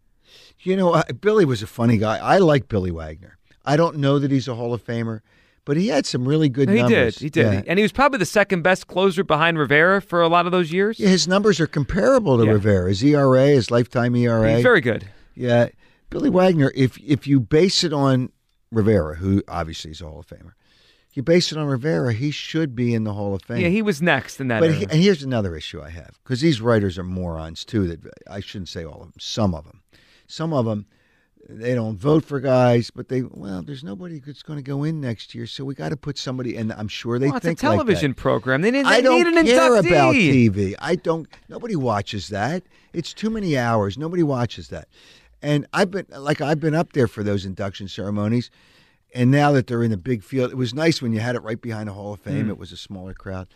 You 0.59 0.75
know, 0.75 0.93
uh, 0.93 1.03
Billy 1.19 1.45
was 1.45 1.61
a 1.63 1.67
funny 1.67 1.97
guy. 1.97 2.17
I 2.17 2.37
like 2.37 2.67
Billy 2.67 2.91
Wagner. 2.91 3.37
I 3.65 3.77
don't 3.77 3.97
know 3.97 4.19
that 4.19 4.31
he's 4.31 4.47
a 4.47 4.55
Hall 4.55 4.73
of 4.73 4.83
Famer, 4.85 5.21
but 5.65 5.77
he 5.77 5.87
had 5.87 6.05
some 6.05 6.27
really 6.27 6.49
good 6.49 6.69
he 6.69 6.77
numbers. 6.77 7.19
He 7.19 7.29
did, 7.29 7.45
he 7.45 7.51
did, 7.51 7.53
Yeah. 7.65 7.71
and 7.71 7.79
he 7.79 7.83
was 7.83 7.91
probably 7.91 8.19
the 8.19 8.25
second 8.25 8.61
best 8.63 8.87
closer 8.87 9.23
behind 9.23 9.57
Rivera 9.59 10.01
for 10.01 10.21
a 10.21 10.27
lot 10.27 10.45
of 10.45 10.51
those 10.51 10.71
years. 10.71 10.99
Yeah, 10.99 11.09
his 11.09 11.27
numbers 11.27 11.59
are 11.59 11.67
comparable 11.67 12.37
to 12.37 12.45
Yeah. 12.45 12.51
Rivera. 12.51 12.89
His 12.89 13.03
ERA, 13.03 13.47
his 13.47 13.69
lifetime 13.71 14.15
ERA. 14.15 14.53
He's 14.55 14.63
very 14.63 14.81
good. 14.81 15.07
Yeah, 15.35 15.69
Billy 16.09 16.29
Wagner. 16.29 16.71
If 16.75 16.97
if 16.99 17.27
you 17.27 17.39
base 17.39 17.83
it 17.83 17.93
on 17.93 18.31
Rivera, 18.71 19.15
who 19.15 19.43
obviously 19.47 19.91
is 19.91 20.01
a 20.01 20.05
Hall 20.07 20.19
of 20.19 20.27
Famer, 20.27 20.53
you 21.13 21.21
base 21.23 21.51
it 21.51 21.57
on 21.57 21.67
Rivera, 21.67 22.13
he 22.13 22.31
should 22.31 22.75
be 22.75 22.93
in 22.93 23.03
the 23.03 23.13
Hall 23.13 23.35
of 23.35 23.41
Fame. 23.43 23.59
Yeah, 23.61 23.67
he 23.67 23.81
was 23.81 24.01
next 24.01 24.39
in 24.39 24.47
that. 24.47 24.59
But 24.59 24.73
he, 24.73 24.83
and 24.83 24.93
here's 24.93 25.23
another 25.23 25.55
issue 25.55 25.81
I 25.81 25.89
have 25.89 26.17
because 26.23 26.41
these 26.41 26.61
writers 26.61 26.97
are 26.97 27.03
morons 27.03 27.63
too. 27.65 27.87
That 27.87 27.99
I 28.29 28.39
shouldn't 28.39 28.69
say 28.69 28.83
all 28.85 28.95
of 29.01 29.07
them. 29.07 29.13
Some 29.19 29.53
of 29.53 29.65
them, 29.65 29.83
some 30.31 30.53
of 30.53 30.65
them, 30.65 30.85
they 31.49 31.73
don't 31.75 31.97
vote 31.97 32.23
for 32.23 32.39
guys, 32.39 32.91
but 32.91 33.09
they 33.09 33.23
well, 33.23 33.63
there's 33.63 33.83
nobody 33.83 34.19
that's 34.19 34.43
going 34.43 34.57
to 34.57 34.63
go 34.63 34.83
in 34.83 35.01
next 35.01 35.33
year, 35.35 35.45
so 35.47 35.65
we 35.65 35.73
got 35.75 35.89
to 35.89 35.97
put 35.97 36.17
somebody. 36.17 36.55
And 36.55 36.71
I'm 36.73 36.87
sure 36.87 37.19
they 37.19 37.27
well, 37.27 37.37
it's 37.37 37.45
a 37.45 37.49
think 37.49 37.59
television 37.59 38.11
Like 38.11 38.17
that. 38.17 38.21
program. 38.21 38.61
They, 38.61 38.71
didn't, 38.71 38.87
I 38.87 38.97
they 38.97 39.01
don't 39.01 39.17
need 39.17 39.39
an 39.39 39.45
care 39.45 39.71
inductee. 39.71 39.87
about 39.87 40.15
TV. 40.15 40.75
I 40.79 40.95
don't. 40.95 41.27
Nobody 41.49 41.75
watches 41.75 42.29
that. 42.29 42.63
It's 42.93 43.13
too 43.13 43.29
many 43.29 43.57
hours. 43.57 43.97
Nobody 43.97 44.23
watches 44.23 44.69
that. 44.69 44.87
And 45.41 45.65
I've 45.73 45.89
been 45.91 46.05
like 46.15 46.41
I've 46.41 46.59
been 46.59 46.75
up 46.75 46.93
there 46.93 47.07
for 47.07 47.23
those 47.23 47.45
induction 47.45 47.87
ceremonies. 47.87 48.51
And 49.13 49.29
now 49.29 49.51
that 49.51 49.67
they're 49.67 49.83
in 49.83 49.91
the 49.91 49.97
big 49.97 50.23
field, 50.23 50.51
it 50.51 50.57
was 50.57 50.73
nice 50.73 51.01
when 51.01 51.11
you 51.11 51.19
had 51.19 51.35
it 51.35 51.43
right 51.43 51.61
behind 51.61 51.89
the 51.89 51.93
Hall 51.93 52.13
of 52.13 52.21
Fame. 52.21 52.45
Mm. 52.45 52.51
It 52.51 52.57
was 52.57 52.71
a 52.71 52.77
smaller 52.77 53.13
crowd. 53.13 53.47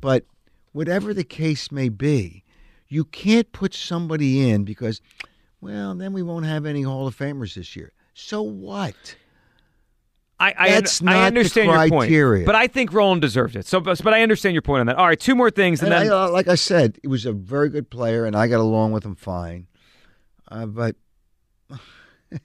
But 0.00 0.24
whatever 0.72 1.12
the 1.12 1.24
case 1.24 1.70
may 1.70 1.90
be, 1.90 2.42
you 2.88 3.04
can't 3.04 3.50
put 3.52 3.74
somebody 3.74 4.48
in 4.48 4.64
because, 4.64 5.02
well, 5.64 5.94
then 5.94 6.12
we 6.12 6.22
won't 6.22 6.44
have 6.44 6.66
any 6.66 6.82
Hall 6.82 7.06
of 7.06 7.16
Famers 7.16 7.54
this 7.54 7.74
year. 7.74 7.92
So 8.12 8.42
what? 8.42 9.16
I, 10.38 10.54
I, 10.58 10.68
That's 10.70 11.00
I 11.00 11.04
not 11.06 11.12
the 11.12 11.26
understand 11.26 11.70
your 11.70 11.88
point, 11.88 12.44
but 12.46 12.54
I 12.54 12.66
think 12.66 12.92
Rolen 12.92 13.18
deserved 13.18 13.56
it. 13.56 13.66
So, 13.66 13.80
but 13.80 14.06
I 14.12 14.22
understand 14.22 14.54
your 14.54 14.62
point 14.62 14.80
on 14.80 14.86
that. 14.86 14.96
All 14.96 15.06
right, 15.06 15.18
two 15.18 15.34
more 15.34 15.50
things, 15.50 15.80
and, 15.80 15.92
And 15.92 16.06
then 16.06 16.12
I, 16.12 16.24
uh, 16.24 16.30
like 16.30 16.48
I 16.48 16.56
said, 16.56 16.98
he 17.00 17.08
was 17.08 17.24
a 17.24 17.32
very 17.32 17.70
good 17.70 17.88
player, 17.88 18.26
and 18.26 18.36
I 18.36 18.46
got 18.46 18.60
along 18.60 18.92
with 18.92 19.04
him 19.04 19.14
fine. 19.14 19.68
Uh, 20.48 20.66
but 20.66 20.96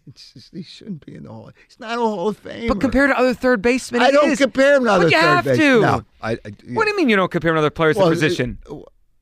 it's 0.07 0.33
just, 0.33 0.53
he 0.53 0.63
shouldn't 0.63 1.05
be 1.05 1.15
in 1.15 1.23
the 1.23 1.29
Hall. 1.29 1.51
He's 1.67 1.79
not 1.79 1.97
a 1.97 2.01
Hall 2.01 2.29
of 2.29 2.37
Fame. 2.37 2.69
But 2.69 2.79
compared 2.79 3.09
to 3.09 3.17
other 3.17 3.33
third 3.33 3.61
basemen, 3.61 4.01
I 4.01 4.11
don't 4.11 4.31
is. 4.31 4.39
compare 4.39 4.75
him 4.75 4.85
to 4.85 4.91
other 4.91 5.05
But 5.05 5.11
you 5.11 5.19
third 5.19 5.45
have 5.45 5.57
to. 5.57 5.81
No, 5.81 6.05
I, 6.21 6.31
I, 6.31 6.37
What 6.73 6.85
do 6.85 6.91
you 6.91 6.95
mean 6.95 7.09
you 7.09 7.17
don't 7.17 7.31
compare 7.31 7.51
him 7.51 7.55
to 7.55 7.59
other 7.59 7.69
players 7.69 7.97
Well, 7.97 8.07
in 8.07 8.13
position? 8.13 8.59
uh, 8.69 8.77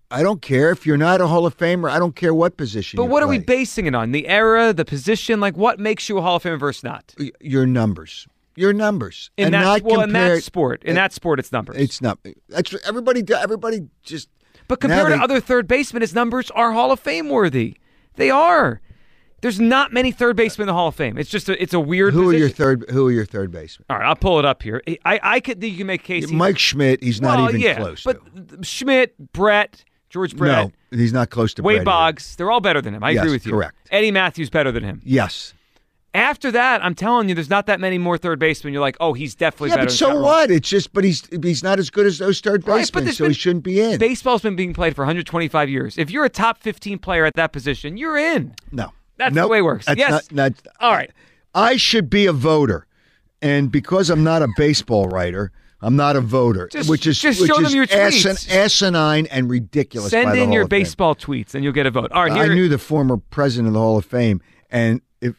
I 0.09 0.23
don't 0.23 0.41
care 0.41 0.71
if 0.71 0.85
you're 0.85 0.97
not 0.97 1.19
a 1.19 1.27
Hall 1.27 1.45
of 1.45 1.57
Famer. 1.57 1.89
I 1.89 1.99
don't 1.99 2.15
care 2.15 2.33
what 2.33 2.55
position. 2.55 2.97
But 2.97 3.05
what 3.05 3.23
are 3.23 3.27
we 3.27 3.39
basing 3.39 3.87
it 3.87 3.95
on? 3.95 4.13
The 4.13 4.27
era, 4.27 4.71
the 4.71 4.85
position, 4.85 5.39
like 5.39 5.57
what 5.57 5.79
makes 5.79 6.07
you 6.07 6.17
a 6.17 6.21
Hall 6.21 6.37
of 6.37 6.43
Famer 6.43 6.59
versus 6.59 6.83
not? 6.83 7.13
Your 7.41 7.65
numbers. 7.65 8.27
Your 8.55 8.73
numbers. 8.73 9.29
In 9.37 9.45
and 9.45 9.53
that 9.53 9.63
not 9.63 9.81
well, 9.83 10.01
in 10.01 10.13
that 10.13 10.43
sport, 10.43 10.83
in 10.83 10.91
it- 10.91 10.95
that 10.95 11.13
sport, 11.13 11.39
it's 11.39 11.51
numbers. 11.51 11.77
It's 11.77 12.01
not. 12.01 12.19
That's 12.49 12.73
everybody. 12.87 13.23
Everybody 13.31 13.87
just. 14.01 14.29
but 14.67 14.79
compared 14.79 15.09
now 15.09 15.17
to 15.17 15.23
other 15.23 15.39
third 15.39 15.67
basemen, 15.67 16.01
his 16.01 16.15
numbers 16.15 16.49
are 16.51 16.71
Hall 16.71 16.91
of 16.91 16.99
Fame 16.99 17.29
worthy. 17.29 17.77
They 18.15 18.31
are. 18.31 18.81
There's 19.41 19.59
not 19.59 19.93
many 19.93 20.11
third 20.11 20.35
basemen 20.35 20.63
in 20.63 20.67
the 20.67 20.73
Hall 20.73 20.87
of 20.87 20.95
Fame. 20.95 21.17
It's 21.19 21.29
just 21.29 21.47
a, 21.47 21.61
it's 21.61 21.75
a 21.75 21.79
weird. 21.79 22.13
Who 22.13 22.29
are 22.31 22.33
your 22.33 22.49
third? 22.49 22.85
Who 22.89 23.07
are 23.07 23.11
your 23.11 23.25
third 23.25 23.51
basemen? 23.51 23.85
All 23.89 23.97
right, 23.97 24.07
I'll 24.07 24.15
pull 24.15 24.39
it 24.39 24.45
up 24.45 24.63
here. 24.63 24.81
I 25.05 25.19
I 25.21 25.39
could 25.39 25.61
you 25.63 25.77
can 25.77 25.85
make 25.85 26.01
a 26.01 26.03
case. 26.03 26.31
Mike 26.31 26.57
Schmidt. 26.57 27.03
He's 27.03 27.21
not 27.21 27.37
well, 27.37 27.49
even 27.49 27.61
yeah, 27.61 27.75
close. 27.75 28.03
But 28.03 28.21
to. 28.47 28.63
Schmidt, 28.63 29.33
Brett, 29.33 29.83
George 30.09 30.35
Brett, 30.37 30.71
no, 30.91 30.97
he's 30.97 31.11
not 31.13 31.29
close 31.29 31.53
to 31.55 31.61
Wade 31.61 31.75
Brett 31.75 31.81
either. 31.81 31.85
Boggs, 31.85 32.35
they're 32.37 32.49
all 32.51 32.61
better 32.61 32.81
than 32.81 32.93
him. 32.93 33.03
I 33.03 33.11
Yes, 33.11 33.23
agree 33.23 33.33
with 33.35 33.45
you. 33.45 33.51
correct. 33.51 33.75
Eddie 33.91 34.11
Mathews 34.11 34.49
better 34.49 34.71
than 34.71 34.83
him. 34.83 35.01
Yes. 35.03 35.53
After 36.13 36.49
that, 36.51 36.83
I'm 36.83 36.95
telling 36.95 37.29
you, 37.29 37.35
there's 37.35 37.49
not 37.49 37.67
that 37.67 37.79
many 37.79 37.97
more 37.99 38.17
third 38.17 38.39
basemen. 38.39 38.73
You're 38.73 38.81
like, 38.81 38.97
oh, 38.99 39.13
he's 39.13 39.35
definitely 39.35 39.69
Yeah, 39.69 39.75
better. 39.75 39.85
but 39.87 39.89
than 39.91 39.97
so 40.15 40.21
what? 40.21 40.49
It's 40.49 40.67
just, 40.67 40.91
but 40.93 41.03
he's 41.03 41.27
he's 41.43 41.61
not 41.61 41.77
as 41.77 41.89
good 41.91 42.05
as 42.07 42.17
those 42.17 42.39
third 42.39 42.65
Right, 42.67 42.77
basemen, 42.79 43.11
so 43.13 43.27
he 43.27 43.33
shouldn't 43.33 43.63
be 43.63 43.79
in. 43.81 43.99
Baseball's 43.99 44.41
been 44.41 44.55
being 44.55 44.73
played 44.73 44.95
for 44.95 45.01
125 45.01 45.69
years. 45.69 45.97
If 45.97 46.09
you're 46.09 46.25
a 46.25 46.29
top 46.29 46.57
15 46.59 46.97
player 46.99 47.25
at 47.25 47.35
that 47.35 47.51
position, 47.51 47.97
you're 47.97 48.17
in. 48.17 48.55
no, 48.71 48.93
That's 49.17 49.35
Nope. 49.35 49.43
the 49.43 49.47
way 49.49 49.57
it 49.59 49.63
works. 49.63 49.85
Yes. 49.95 50.31
not, 50.31 50.31
not, 50.31 50.53
All 50.79 50.93
right. 50.93 51.11
I 51.53 51.75
should 51.75 52.09
be 52.09 52.25
a 52.25 52.33
voter, 52.33 52.87
and 53.41 53.71
because 53.71 54.09
I'm 54.09 54.23
not 54.23 54.41
a 54.41 54.47
baseball 54.57 55.07
writer, 55.09 55.51
I'm 55.81 55.95
not 55.95 56.15
a 56.15 56.21
voter, 56.21 56.67
Just- 56.71 56.89
which 56.89 57.05
is 57.05 57.19
just 57.19 57.39
which 57.39 57.49
show 57.49 57.55
them 57.57 57.65
is 57.65 57.73
your 57.73 57.85
asin- 57.85 58.31
tweets. 58.31 58.49
asinine 58.49 59.27
and 59.27 59.49
ridiculous. 59.49 60.11
by 60.11 60.23
Send 60.23 60.37
in 60.37 60.45
Hall 60.45 60.53
your 60.53 60.67
baseball 60.67 61.15
tweets 61.15 61.53
and 61.53 61.63
you'll 61.63 61.73
get 61.73 61.85
a 61.85 61.91
vote. 61.91 62.11
All 62.11 62.23
right, 62.23 62.31
I 62.31 62.47
knew 62.53 62.67
the 62.67 62.79
former 62.79 63.17
president 63.17 63.67
of 63.67 63.73
the 63.73 63.79
Hall 63.79 63.97
of 63.97 64.05
Fame, 64.05 64.41
and 64.71 65.01
if 65.21 65.35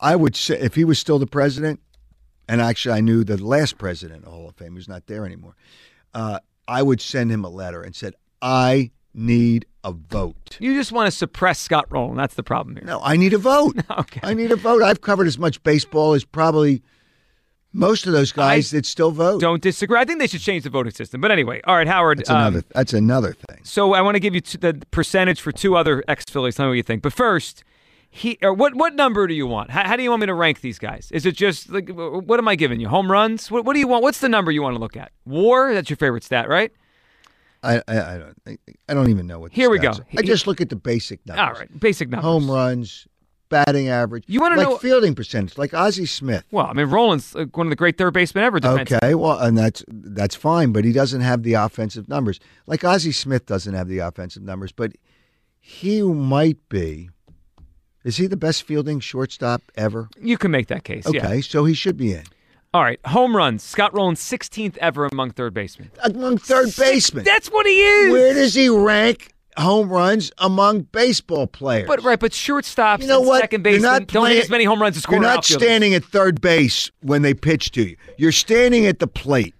I 0.00 0.16
would 0.16 0.36
say 0.36 0.58
if 0.58 0.74
he 0.74 0.84
was 0.84 0.98
still 0.98 1.18
the 1.18 1.26
president, 1.26 1.80
and 2.48 2.60
actually 2.62 2.94
I 2.96 3.00
knew 3.02 3.24
the 3.24 3.42
last 3.42 3.76
president 3.78 4.20
of 4.20 4.24
the 4.24 4.30
Hall 4.30 4.48
of 4.48 4.54
Fame 4.56 4.74
who's 4.74 4.88
not 4.88 5.06
there 5.06 5.26
anymore, 5.26 5.54
uh, 6.14 6.38
I 6.66 6.82
would 6.82 7.00
send 7.02 7.30
him 7.30 7.44
a 7.44 7.50
letter 7.50 7.82
and 7.82 7.94
said, 7.94 8.14
"I 8.40 8.90
need 9.12 9.66
a 9.84 9.92
vote." 9.92 10.56
you 10.60 10.72
just 10.74 10.92
want 10.92 11.08
to 11.08 11.10
suppress 11.10 11.58
Scott 11.60 11.86
Rolen. 11.90 12.16
That's 12.16 12.34
the 12.36 12.42
problem 12.42 12.76
here. 12.76 12.84
No, 12.86 13.00
I 13.02 13.16
need 13.18 13.34
a 13.34 13.38
vote. 13.38 13.76
Okay. 13.98 14.20
I 14.22 14.32
need 14.32 14.50
a 14.50 14.56
vote. 14.56 14.82
I've 14.82 15.02
covered 15.02 15.26
as 15.26 15.38
much 15.38 15.62
baseball 15.62 16.14
as 16.14 16.24
probably 16.24 16.82
Most 17.76 18.06
of 18.06 18.12
those 18.12 18.30
guys 18.30 18.72
I 18.72 18.78
that 18.78 18.86
still 18.86 19.10
vote. 19.10 19.40
Don't 19.40 19.60
disagree. 19.60 19.98
I 19.98 20.04
think 20.04 20.20
they 20.20 20.28
should 20.28 20.40
change 20.40 20.62
the 20.62 20.70
voting 20.70 20.92
system. 20.92 21.20
But 21.20 21.32
anyway, 21.32 21.60
all 21.64 21.74
right, 21.76 21.88
Howard. 21.88 22.18
That's 22.18 22.30
um, 22.30 22.36
another. 22.36 22.64
that's 22.72 22.92
another 22.92 23.32
thing. 23.48 23.58
So 23.64 23.94
I 23.94 24.00
want 24.00 24.14
to 24.14 24.20
give 24.20 24.32
you 24.34 24.40
t- 24.40 24.58
the 24.58 24.80
percentage 24.92 25.40
for 25.40 25.50
two 25.50 25.76
other 25.76 26.04
ex 26.06 26.24
Phillies. 26.24 26.54
Tell 26.54 26.66
me 26.66 26.70
what 26.70 26.76
you 26.76 26.84
think. 26.84 27.02
But 27.02 27.12
first, 27.12 27.64
he 28.08 28.38
or 28.42 28.54
what 28.54 28.76
what 28.76 28.94
number 28.94 29.26
do 29.26 29.34
you 29.34 29.48
want? 29.48 29.70
How, 29.70 29.88
how 29.88 29.96
do 29.96 30.04
you 30.04 30.10
want 30.10 30.20
me 30.20 30.26
to 30.26 30.34
rank 30.34 30.60
these 30.60 30.78
guys? 30.78 31.08
Is 31.10 31.26
it 31.26 31.32
just 31.32 31.68
like 31.68 31.88
what 31.90 32.38
am 32.38 32.46
I 32.46 32.54
giving 32.54 32.80
you? 32.80 32.88
Home 32.88 33.10
runs? 33.10 33.50
What, 33.50 33.64
what 33.64 33.72
do 33.72 33.80
you 33.80 33.88
want? 33.88 34.04
What's 34.04 34.20
the 34.20 34.28
number 34.28 34.52
you 34.52 34.62
want 34.62 34.76
to 34.76 34.80
look 34.80 34.96
at? 34.96 35.10
WAR? 35.24 35.74
That's 35.74 35.90
your 35.90 35.96
favorite 35.96 36.22
stat, 36.22 36.48
right? 36.48 36.70
I, 37.64 37.82
I, 37.88 38.00
I 38.14 38.18
don't. 38.18 38.60
I, 38.88 38.94
don't 38.94 39.08
even 39.08 39.26
know 39.26 39.40
what. 39.40 39.50
the 39.50 39.56
Here 39.56 39.70
we 39.70 39.78
go. 39.78 39.88
are. 39.88 40.06
I 40.16 40.22
just 40.22 40.46
look 40.46 40.60
at 40.60 40.68
the 40.68 40.76
basic 40.76 41.26
numbers. 41.26 41.44
All 41.44 41.52
right, 41.54 41.80
basic 41.80 42.10
numbers. 42.10 42.24
Home 42.24 42.50
runs, 42.50 43.08
batting 43.54 43.88
average. 43.88 44.24
You 44.26 44.40
wanna 44.40 44.56
like 44.56 44.68
know- 44.68 44.76
fielding 44.78 45.14
percentage, 45.14 45.56
like 45.58 45.72
Ozzie 45.74 46.06
Smith. 46.06 46.44
Well, 46.50 46.66
I 46.66 46.72
mean, 46.72 46.86
Rolen's 46.88 47.34
uh, 47.36 47.44
one 47.54 47.66
of 47.66 47.70
the 47.70 47.76
great 47.76 47.96
third 47.98 48.12
basemen 48.14 48.44
ever. 48.44 48.58
Defensive. 48.60 48.98
Okay, 49.02 49.14
well, 49.14 49.38
and 49.38 49.56
that's 49.56 49.84
that's 49.88 50.34
fine, 50.34 50.72
but 50.72 50.84
he 50.84 50.92
doesn't 50.92 51.20
have 51.20 51.42
the 51.42 51.54
offensive 51.54 52.08
numbers. 52.08 52.40
Like 52.66 52.84
Ozzie 52.84 53.12
Smith 53.12 53.46
doesn't 53.46 53.74
have 53.74 53.88
the 53.88 53.98
offensive 53.98 54.42
numbers, 54.42 54.72
but 54.72 54.92
he 55.60 56.02
might 56.02 56.58
be. 56.68 57.10
Is 58.04 58.18
he 58.18 58.26
the 58.26 58.36
best 58.36 58.64
fielding 58.64 59.00
shortstop 59.00 59.62
ever? 59.76 60.08
You 60.20 60.36
can 60.36 60.50
make 60.50 60.66
that 60.68 60.84
case. 60.84 61.06
Okay, 61.06 61.36
Yeah. 61.36 61.40
so 61.40 61.64
he 61.64 61.72
should 61.72 61.96
be 61.96 62.12
in 62.12 62.24
All 62.74 62.82
right. 62.82 63.00
Home 63.06 63.34
runs. 63.34 63.62
Scott 63.62 63.94
Rolen, 63.94 64.14
16th 64.16 64.76
ever 64.78 65.06
among 65.06 65.30
third 65.30 65.54
basemen. 65.54 65.90
among 66.02 66.36
third 66.38 66.68
basemen. 66.76 67.24
That's 67.24 67.48
what 67.50 67.64
he 67.66 67.80
is. 67.80 68.12
Where 68.12 68.34
does 68.34 68.52
he 68.54 68.68
rank 68.68 69.32
home 69.56 69.88
runs 69.88 70.32
among 70.38 70.82
baseball 70.82 71.46
players? 71.46 71.86
But 71.86 72.02
right, 72.02 72.18
but 72.18 72.32
shortstops 72.32 73.00
You 73.02 73.06
know 73.08 73.18
and 73.20 73.28
what? 73.28 73.40
second 73.40 73.62
not 73.62 73.72
don't 73.72 74.00
hit 74.00 74.08
playing- 74.08 74.38
as 74.42 74.50
many 74.50 74.64
home 74.64 74.80
runs 74.80 74.96
as 74.96 75.04
You're 75.10 75.20
not 75.20 75.38
outfielders. 75.38 75.62
standing 75.66 75.94
at 75.94 76.04
third 76.04 76.40
base 76.40 76.90
when 77.02 77.22
they 77.22 77.34
pitch 77.34 77.70
to 77.72 77.82
you. 77.90 77.96
You're 78.18 78.32
standing 78.32 78.86
at 78.86 78.98
the 78.98 79.06
plate. 79.06 79.54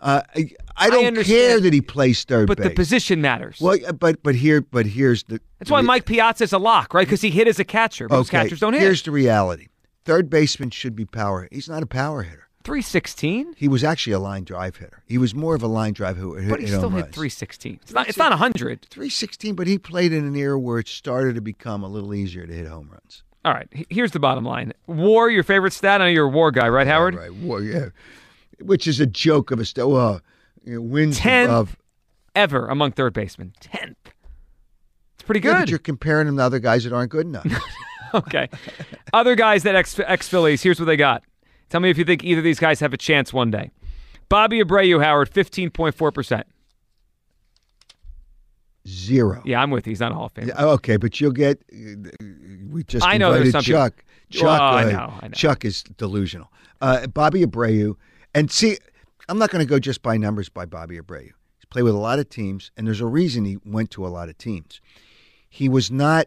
Uh, 0.00 0.22
I, 0.36 0.50
I 0.76 0.90
don't 0.90 1.06
understand. 1.06 1.38
care 1.38 1.60
that 1.60 1.72
he 1.72 1.80
plays 1.80 2.22
third 2.22 2.46
But 2.46 2.58
base. 2.58 2.68
the 2.68 2.74
position 2.74 3.20
matters. 3.20 3.58
Well, 3.60 3.78
but 3.98 4.22
but 4.22 4.36
here, 4.36 4.60
but 4.60 4.86
here's 4.86 5.24
the. 5.24 5.40
That's 5.58 5.70
why 5.72 5.80
Mike 5.80 6.04
Piazza's 6.04 6.52
a 6.52 6.58
lock, 6.58 6.94
right? 6.94 7.04
Because 7.06 7.20
he 7.20 7.30
hit 7.30 7.48
as 7.48 7.58
a 7.58 7.64
catcher. 7.64 8.06
Most 8.08 8.28
Okay, 8.28 8.44
catchers 8.44 8.60
don't 8.60 8.74
hit. 8.74 8.82
here's 8.82 9.02
the 9.02 9.10
reality. 9.10 9.66
Third 10.04 10.30
baseman 10.30 10.70
should 10.70 10.94
be 10.94 11.04
power. 11.04 11.48
He's 11.50 11.68
not 11.68 11.82
a 11.82 11.86
power 11.86 12.22
hitter. 12.22 12.47
316, 12.68 13.54
He 13.56 13.66
was 13.66 13.82
actually 13.82 14.12
a 14.12 14.18
line 14.18 14.44
drive 14.44 14.76
hitter. 14.76 15.02
He 15.06 15.16
was 15.16 15.34
more 15.34 15.54
of 15.54 15.62
a 15.62 15.66
line 15.66 15.94
drive 15.94 16.18
who 16.18 16.34
hit, 16.34 16.50
but 16.50 16.60
he 16.60 16.66
still 16.66 16.90
hit 16.90 17.06
316. 17.14 17.80
It's 17.82 17.92
not. 17.94 18.08
It's 18.10 18.18
not 18.18 18.30
100. 18.30 18.86
316, 18.90 19.54
but 19.54 19.66
he 19.66 19.78
played 19.78 20.12
in 20.12 20.26
an 20.26 20.36
era 20.36 20.58
where 20.58 20.78
it 20.78 20.86
started 20.86 21.34
to 21.36 21.40
become 21.40 21.82
a 21.82 21.88
little 21.88 22.12
easier 22.12 22.46
to 22.46 22.52
hit 22.52 22.66
home 22.66 22.90
runs. 22.92 23.22
All 23.46 23.54
right. 23.54 23.68
Here's 23.88 24.10
the 24.10 24.18
bottom 24.20 24.44
line. 24.44 24.74
WAR, 24.86 25.30
your 25.30 25.44
favorite 25.44 25.72
stat. 25.72 26.02
I 26.02 26.04
know 26.04 26.10
you're 26.10 26.26
a 26.26 26.30
WAR 26.30 26.50
guy, 26.50 26.68
right, 26.68 26.86
Howard? 26.86 27.14
Right, 27.14 27.32
well, 27.36 27.62
yeah. 27.62 27.86
Which 28.60 28.86
is 28.86 29.00
a 29.00 29.06
joke 29.06 29.50
of 29.50 29.60
a 29.60 29.64
st- 29.64 29.88
well, 29.88 30.20
you 30.62 30.74
know, 30.74 30.82
wins 30.82 31.16
Ten 31.16 31.48
of 31.48 31.74
Ever 32.34 32.66
among 32.68 32.92
third 32.92 33.14
basemen. 33.14 33.54
10th. 33.62 33.94
It's 35.14 35.22
pretty 35.24 35.40
Yeah, 35.40 35.60
good. 35.60 35.70
you're 35.70 35.78
comparing 35.78 36.28
him 36.28 36.36
to 36.36 36.42
other 36.42 36.58
guys 36.58 36.84
that 36.84 36.92
aren't 36.92 37.10
good 37.10 37.24
enough. 37.26 37.46
okay. 38.14 38.50
Other 39.14 39.34
guys 39.36 39.62
that 39.62 39.74
ex 39.74 40.28
Phillies. 40.28 40.62
Here's 40.62 40.78
what 40.78 40.84
they 40.86 40.96
got. 40.98 41.22
Tell 41.68 41.80
me 41.80 41.90
if 41.90 41.98
you 41.98 42.04
think 42.04 42.24
either 42.24 42.38
of 42.38 42.44
these 42.44 42.58
guys 42.58 42.80
have 42.80 42.92
a 42.92 42.96
chance 42.96 43.32
one 43.32 43.50
day. 43.50 43.70
Bobby 44.28 44.62
Abreu, 44.62 45.02
Howard, 45.02 45.30
15.4 45.30 46.12
percent. 46.14 46.46
Zero. 48.86 49.42
Yeah, 49.44 49.60
I'm 49.60 49.70
with 49.70 49.86
you. 49.86 49.90
He's 49.90 50.00
not 50.00 50.12
a 50.12 50.14
Hall 50.14 50.26
of 50.26 50.34
Famer. 50.34 50.48
Yeah, 50.48 50.64
Okay, 50.64 50.96
but 50.96 51.20
you'll 51.20 51.32
get. 51.32 51.58
uh, 51.72 52.08
We 52.70 52.84
just 52.84 53.04
I 53.06 53.18
know 53.18 53.32
there's 53.32 53.46
invited 53.48 53.52
some 53.52 53.64
people- 53.64 53.80
Chuck. 53.80 54.04
Chuck, 54.30 54.42
Well, 54.44 54.60
I 54.62 54.84
uh, 54.84 54.90
know, 54.90 55.14
I 55.22 55.28
know. 55.28 55.32
Chuck 55.32 55.64
is 55.64 55.82
delusional. 55.96 56.52
Uh, 56.82 57.06
Bobby 57.06 57.44
Abreu, 57.46 57.96
and 58.34 58.50
see, 58.50 58.76
I'm 59.28 59.38
not 59.38 59.50
going 59.50 59.64
to 59.64 59.68
go 59.68 59.78
just 59.78 60.02
by 60.02 60.16
numbers 60.18 60.48
by 60.50 60.66
Bobby 60.66 60.98
Abreu. 60.98 61.22
He's 61.56 61.64
played 61.70 61.82
with 61.84 61.94
a 61.94 61.98
lot 61.98 62.18
of 62.18 62.28
teams, 62.28 62.70
and 62.76 62.86
there's 62.86 63.00
a 63.00 63.06
reason 63.06 63.44
he 63.46 63.56
went 63.64 63.90
to 63.92 64.06
a 64.06 64.08
lot 64.08 64.28
of 64.28 64.36
teams. 64.36 64.80
He 65.48 65.68
was 65.68 65.90
not. 65.90 66.26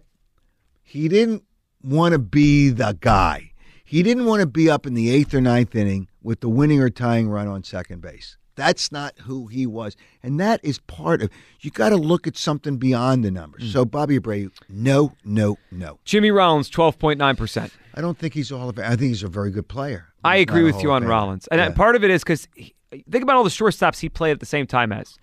He 0.84 1.08
didn't 1.08 1.44
want 1.84 2.14
to 2.14 2.20
be 2.20 2.70
the 2.70 2.98
guy. 3.00 3.51
He 3.92 4.04
didn't 4.04 4.24
want 4.24 4.40
to 4.40 4.46
be 4.48 4.70
up 4.70 4.86
in 4.88 4.94
the 4.94 5.10
eighth 5.10 5.34
or 5.34 5.42
ninth 5.42 5.76
inning 5.76 6.08
with 6.24 6.40
the 6.40 6.48
winning 6.48 6.80
or 6.80 6.90
tying 6.90 7.28
run 7.28 7.50
on 7.50 7.62
second 7.66 8.02
base. 8.02 8.38
That's 8.56 8.90
not 8.90 9.14
who 9.24 9.48
he 9.48 9.68
was, 9.68 9.98
and 10.24 10.40
that 10.40 10.62
is 10.64 10.80
part 10.80 11.22
of. 11.22 11.30
You 11.60 11.72
got 11.72 11.90
to 11.90 11.98
look 11.98 12.26
at 12.26 12.38
something 12.38 12.78
beyond 12.78 13.26
the 13.26 13.32
numbers. 13.32 13.64
Mm. 13.64 13.74
So 13.74 13.84
Bobby 13.84 14.18
Abreu, 14.18 14.50
no, 14.70 15.12
no, 15.26 15.58
no. 15.72 16.00
Jimmy 16.06 16.32
Rollins, 16.32 16.70
12.9 16.70 17.36
percent. 17.38 17.74
I 17.94 18.00
don't 18.00 18.18
think 18.18 18.34
he's 18.34 18.50
all 18.50 18.70
of 18.70 18.78
Fame. 18.78 18.86
I 18.86 18.92
think 18.92 19.02
he's 19.10 19.24
a 19.24 19.28
very 19.28 19.52
good 19.52 19.68
player. 19.68 20.14
I 20.24 20.38
agree 20.38 20.64
with 20.64 20.82
you 20.82 20.94
on. 20.94 21.04
Rollins, 21.04 21.48
and 21.48 21.60
uh, 21.60 21.66
Yeah. 21.66 21.72
part 21.72 21.98
of 21.98 22.06
it 22.06 22.12
is 22.12 22.24
because 22.24 22.48
think 22.56 23.24
about 23.24 23.36
all 23.36 23.44
the 23.44 23.50
shortstops 23.50 24.00
he 24.00 24.08
played 24.08 24.32
at 24.32 24.40
the 24.40 24.46
same 24.46 24.68
time 24.68 24.94
as. 24.94 25.18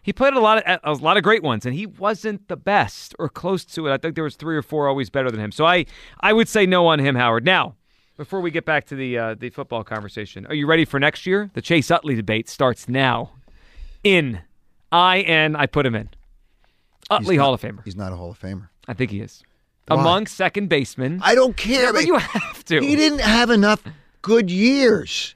He 0.00 0.14
played 0.14 0.32
a 0.32 0.40
lot 0.40 0.62
of 0.62 0.80
a 0.82 1.04
lot 1.04 1.18
of 1.18 1.22
great 1.24 1.42
ones, 1.42 1.66
and 1.66 1.74
he 1.74 1.84
wasn't 1.84 2.48
the 2.48 2.56
best 2.56 3.14
or 3.18 3.28
close 3.28 3.66
to 3.66 3.86
it. 3.86 3.92
I 3.92 3.98
think 3.98 4.14
there 4.14 4.24
was 4.24 4.36
three 4.36 4.56
or 4.56 4.62
four 4.62 4.88
always 4.88 5.10
better 5.10 5.30
than 5.30 5.40
him. 5.40 5.52
So 5.52 5.66
I 5.66 5.84
I 6.20 6.32
would 6.32 6.48
say 6.48 6.64
no 6.64 6.86
on 6.86 7.00
him, 7.00 7.16
Howard. 7.16 7.44
Now, 7.44 7.74
before 8.16 8.40
we 8.40 8.50
get 8.50 8.64
back 8.64 8.86
to 8.86 8.94
the 8.94 9.18
uh, 9.18 9.34
the 9.34 9.50
football 9.50 9.84
conversation, 9.84 10.46
are 10.46 10.54
you 10.54 10.66
ready 10.66 10.84
for 10.84 10.98
next 11.00 11.26
year? 11.26 11.50
The 11.54 11.62
Chase 11.62 11.90
Utley 11.90 12.14
debate 12.14 12.48
starts 12.48 12.88
now. 12.88 13.32
In, 14.02 14.40
I 14.92 15.20
N, 15.20 15.56
I 15.56 15.66
put 15.66 15.86
him 15.86 15.94
in. 15.94 16.08
Utley 17.10 17.36
Hall 17.36 17.54
of 17.54 17.60
Famer. 17.60 17.84
He's 17.84 17.96
not 17.96 18.12
a 18.12 18.16
Hall 18.16 18.30
of 18.30 18.38
Famer. 18.38 18.68
I 18.88 18.94
think 18.94 19.10
he 19.10 19.20
is. 19.20 19.42
Why? 19.86 20.00
Among 20.00 20.26
second 20.26 20.68
basemen. 20.68 21.20
I 21.22 21.34
don't 21.34 21.56
care. 21.56 21.84
Yeah, 21.86 21.92
but 21.92 22.06
you 22.06 22.16
have 22.18 22.64
to. 22.66 22.80
He 22.80 22.96
didn't 22.96 23.20
have 23.20 23.50
enough 23.50 23.82
good 24.22 24.50
years, 24.50 25.34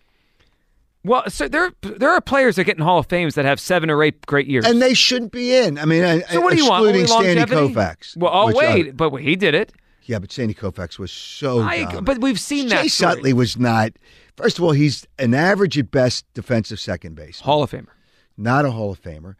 Well, 1.05 1.29
so 1.29 1.47
there 1.49 1.71
there 1.83 2.11
are 2.11 2.21
players 2.23 2.57
that 2.57 2.65
get 2.65 2.77
in 2.79 2.83
Hall 2.83 2.99
of 2.99 3.07
Fames 3.07 3.35
that 3.35 3.45
have 3.45 3.61
seven 3.61 3.91
or 3.91 4.03
eight 4.03 4.25
great 4.27 4.47
years. 4.47 4.65
and 4.65 4.81
they 4.81 4.95
shouldn't 4.95 5.33
be 5.33 5.55
in. 5.55 5.79
I 5.79 5.85
mean, 5.85 6.03
I- 6.05 6.21
so 6.21 6.41
what 6.41 6.53
do 6.53 6.57
you 6.57 6.69
want? 6.69 6.87
excluding 6.87 7.11
Only 7.11 7.27
Sandy 7.37 7.53
longevity? 7.53 7.75
Koufax. 7.75 8.17
Well, 8.17 8.31
oh 8.33 8.53
wait, 8.55 8.97
but 8.97 9.15
he 9.17 9.37
did 9.37 9.55
it. 9.55 9.73
Yeah, 10.09 10.19
but 10.19 10.33
Sandy 10.33 10.55
Koufax 10.55 10.99
was 10.99 11.13
so. 11.13 11.61
I, 11.61 12.01
but 12.01 12.19
we've 12.19 12.41
seen 12.41 12.69
that. 12.69 12.83
Jay 12.83 12.89
story. 12.89 13.13
Utley 13.13 13.33
was 13.33 13.59
not. 13.59 13.93
First 14.37 14.59
of 14.59 14.65
all, 14.65 14.73
he's 14.73 15.07
an 15.19 15.35
average 15.35 15.77
at 15.79 15.91
best 15.91 16.25
defensive 16.35 16.81
second 16.81 17.15
base. 17.15 17.41
Hall 17.41 17.63
of 17.63 17.71
Famer. 17.71 17.89
not 18.37 18.65
a 18.65 18.71
Hall 18.71 18.91
of 18.93 19.03
Famer. 19.03 19.35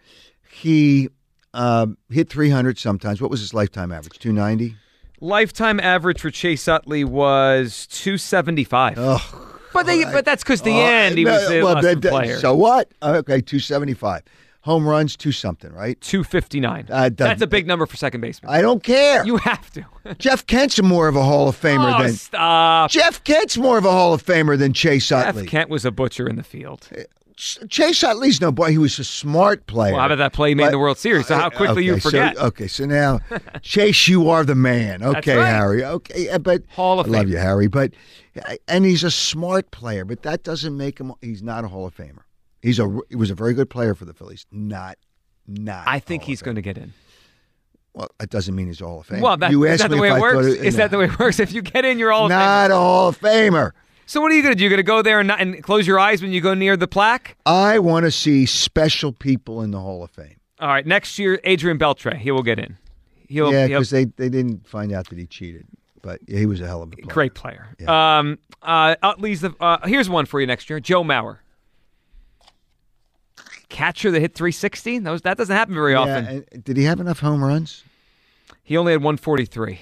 He 0.51 1.09
um, 1.55 1.97
hit 2.11 2.29
300 2.29 2.79
sometimes. 2.79 3.21
What 3.21 3.31
was 3.31 3.41
his 3.41 3.55
lifetime 3.55 3.93
average? 3.93 4.19
290. 4.19 4.77
Lifetime 5.21 5.81
average 5.81 6.21
for 6.21 6.31
Chase 6.31 6.69
Utley 6.69 7.03
was 7.05 7.87
two 7.89 8.17
seventy 8.19 8.63
five. 8.65 8.95
Oh, 8.99 9.59
but 9.73 9.85
they, 9.87 10.05
but 10.05 10.25
that's 10.25 10.45
because 10.45 10.63
the 10.63 10.71
Oh, 10.71 10.87
end 10.87 11.19
he 11.19 11.25
no, 11.25 11.33
was 11.33 11.51
a 11.51 11.63
well, 11.63 11.75
less 11.75 11.85
that- 11.85 11.93
of 11.93 11.99
a 11.99 12.01
that- 12.03 12.11
player. 12.11 12.39
So 12.39 12.55
what? 12.55 12.89
Okay, 13.03 13.41
275. 13.41 14.23
Home 14.69 14.87
runs, 14.87 15.17
two 15.17 15.33
something, 15.33 15.73
right? 15.73 15.99
two 16.03 16.23
fifty 16.23 16.61
nine. 16.61 16.87
Uh, 16.91 17.09
that's 17.11 17.41
a 17.41 17.47
big 17.47 17.67
number 17.67 17.87
for 17.87 17.97
second 17.97 18.21
baseman. 18.21 18.53
I 18.53 18.61
don't 18.61 18.83
care. 18.83 19.25
you 19.25 19.39
have 19.39 19.71
to. 19.73 19.87
Jeff 20.19 20.47
Kent's 20.47 20.83
more 20.83 21.09
of 21.09 21.17
a 21.17 21.23
Hall 21.23 21.49
of 21.49 21.59
Famer 21.59 21.99
oh, 21.99 22.03
than 22.03 22.13
stop. 22.13 22.91
Jeff 22.91 23.25
Kent's 23.25 23.57
more 23.57 23.79
of 23.79 23.87
a 23.87 23.91
Hall 23.91 24.13
of 24.13 24.23
Famer 24.23 24.59
than 24.59 24.75
Chase 24.75 25.11
Utley. 25.11 25.45
Jeff 25.45 25.51
Kent 25.51 25.71
was 25.71 25.87
a 25.87 25.91
butcher 25.91 26.29
in 26.29 26.37
the 26.37 26.43
field. 26.43 26.87
Ch- 27.37 27.61
Chase 27.71 28.05
Utley's 28.05 28.43
no 28.43 28.53
boy. 28.53 28.71
He 28.71 28.77
was 28.77 28.99
a 28.99 29.05
smart 29.05 29.67
player. 29.67 29.93
Well, 29.93 30.01
how 30.01 30.07
about 30.07 30.19
that 30.19 30.33
play 30.35 30.51
he 30.51 30.55
made 30.55 30.67
in 30.67 30.73
the 30.73 30.79
World 30.79 30.99
Series? 30.99 31.29
So 31.29 31.37
how 31.37 31.49
quickly 31.49 31.87
you 31.87 31.93
okay, 31.93 32.01
so- 32.01 32.11
forget? 32.11 32.37
okay, 32.37 32.67
so 32.67 32.85
now, 32.85 33.21
Chase, 33.63 34.07
you 34.07 34.29
are 34.29 34.45
the 34.45 34.55
man. 34.55 35.03
Okay, 35.03 35.37
right. 35.37 35.47
Harry. 35.47 35.83
Okay, 35.83 36.29
uh, 36.29 36.39
but 36.39 36.65
Hall 36.69 37.01
of 37.01 37.07
I 37.07 37.11
love 37.11 37.23
Fame. 37.23 37.31
you, 37.31 37.39
Harry. 37.39 37.69
But 37.69 37.95
and 38.67 38.85
he's 38.85 39.03
a 39.03 39.11
smart 39.11 39.71
player, 39.71 40.05
but 40.05 40.25
that 40.25 40.43
doesn't 40.43 40.77
make 40.77 40.99
him. 41.01 41.15
He's 41.23 41.43
not 41.43 41.65
a 41.65 41.69
Hall 41.69 41.87
of 41.87 41.97
Famer. 41.97 42.25
He's 42.63 42.79
a 42.79 43.01
he 43.09 43.17
was 43.17 43.31
a 43.31 43.35
very 43.35 43.55
good 43.55 43.71
player 43.71 43.95
for 43.95 44.05
the 44.05 44.15
Phillies. 44.15 44.47
Not 44.51 44.99
not. 45.47 45.85
I 45.87 45.99
think 45.99 46.25
he's 46.25 46.43
going 46.43 46.57
to 46.57 46.63
get 46.63 46.77
in. 46.79 46.93
Well, 47.95 48.11
that 48.19 48.31
doesn't 48.31 48.55
mean 48.55 48.69
he's 48.69 48.81
a 48.81 48.87
Hall 48.87 49.01
of 49.01 49.09
Famer. 49.09 49.21
Well, 49.23 49.37
that, 49.39 49.51
you 49.51 49.67
asked 49.67 49.83
that 49.83 49.91
the 49.91 49.97
way 49.99 50.11
it 50.13 50.21
works? 50.21 50.47
it- 50.47 50.65
Is 50.65 50.77
that 50.77 50.91
the 50.91 50.99
way 50.99 51.07
it 51.07 51.19
works? 51.19 51.41
If 51.41 51.53
you 51.53 51.63
get 51.63 51.85
in, 51.85 51.99
you're 51.99 52.13
all 52.13 52.29
Not 52.29 52.71
a 52.71 52.75
Hall 52.75 53.09
of 53.09 53.19
Famer. 53.19 53.73
So 54.07 54.21
what 54.21 54.31
are 54.31 54.35
you 54.35 54.43
going 54.43 54.55
to 54.55 54.57
do? 54.57 54.63
You're 54.65 54.71
going 54.71 54.79
to 54.79 54.83
go 54.85 55.03
there 55.03 55.21
and, 55.21 55.29
not, 55.29 55.41
and 55.41 55.63
close 55.63 55.87
your 55.87 55.99
eyes 55.99 56.23
when 56.23 56.33
you 56.33 56.41
go 56.41 56.55
near 56.55 56.77
the 56.77 56.89
plaque? 56.89 57.37
I 57.45 57.79
want 57.79 58.05
to 58.05 58.11
see 58.11 58.47
special 58.47 59.13
people 59.13 59.63
in 59.63 59.71
the 59.71 59.81
Hall 59.81 60.03
of 60.03 60.11
Fame. 60.11 60.37
All 60.61 60.69
right, 60.69 60.87
next 60.87 61.19
year, 61.19 61.41
Adrian 61.45 61.79
Beltre, 61.79 62.17
he 62.17 62.31
will 62.31 62.43
get 62.43 62.59
in. 62.59 62.79
He'll, 63.29 63.53
yeah, 63.53 63.67
because 63.67 63.91
they, 63.91 64.07
they 64.07 64.29
didn't 64.31 64.67
find 64.67 64.93
out 64.93 65.09
that 65.11 65.19
he 65.19 65.27
cheated, 65.27 65.67
but 66.01 66.21
he 66.27 66.47
was 66.47 66.61
a 66.61 66.67
hell 66.67 66.83
of 66.83 66.93
a 66.93 66.97
player. 66.97 67.13
great 67.13 67.35
player. 67.35 67.67
Yeah. 67.79 68.19
Um, 68.19 68.39
uh, 68.63 68.95
the. 69.03 69.55
Uh, 69.61 69.87
here's 69.87 70.09
one 70.09 70.25
for 70.25 70.41
you 70.41 70.47
next 70.47 70.71
year. 70.71 70.81
Joe 70.81 71.05
Mauer, 71.05 71.39
catcher 73.69 74.11
that 74.11 74.21
hit 74.21 74.35
360. 74.35 75.01
That, 75.01 75.11
was, 75.11 75.23
that 75.23 75.37
doesn't 75.37 75.55
happen 75.55 75.75
very 75.75 75.93
Yeah, 75.93 76.01
often. 76.01 76.45
did 76.63 76.77
he 76.77 76.85
have 76.85 77.01
enough 77.01 77.21
home 77.21 77.43
runs? 77.43 77.85
He 78.63 78.77
only 78.77 78.93
had 78.93 79.01
143. 79.03 79.81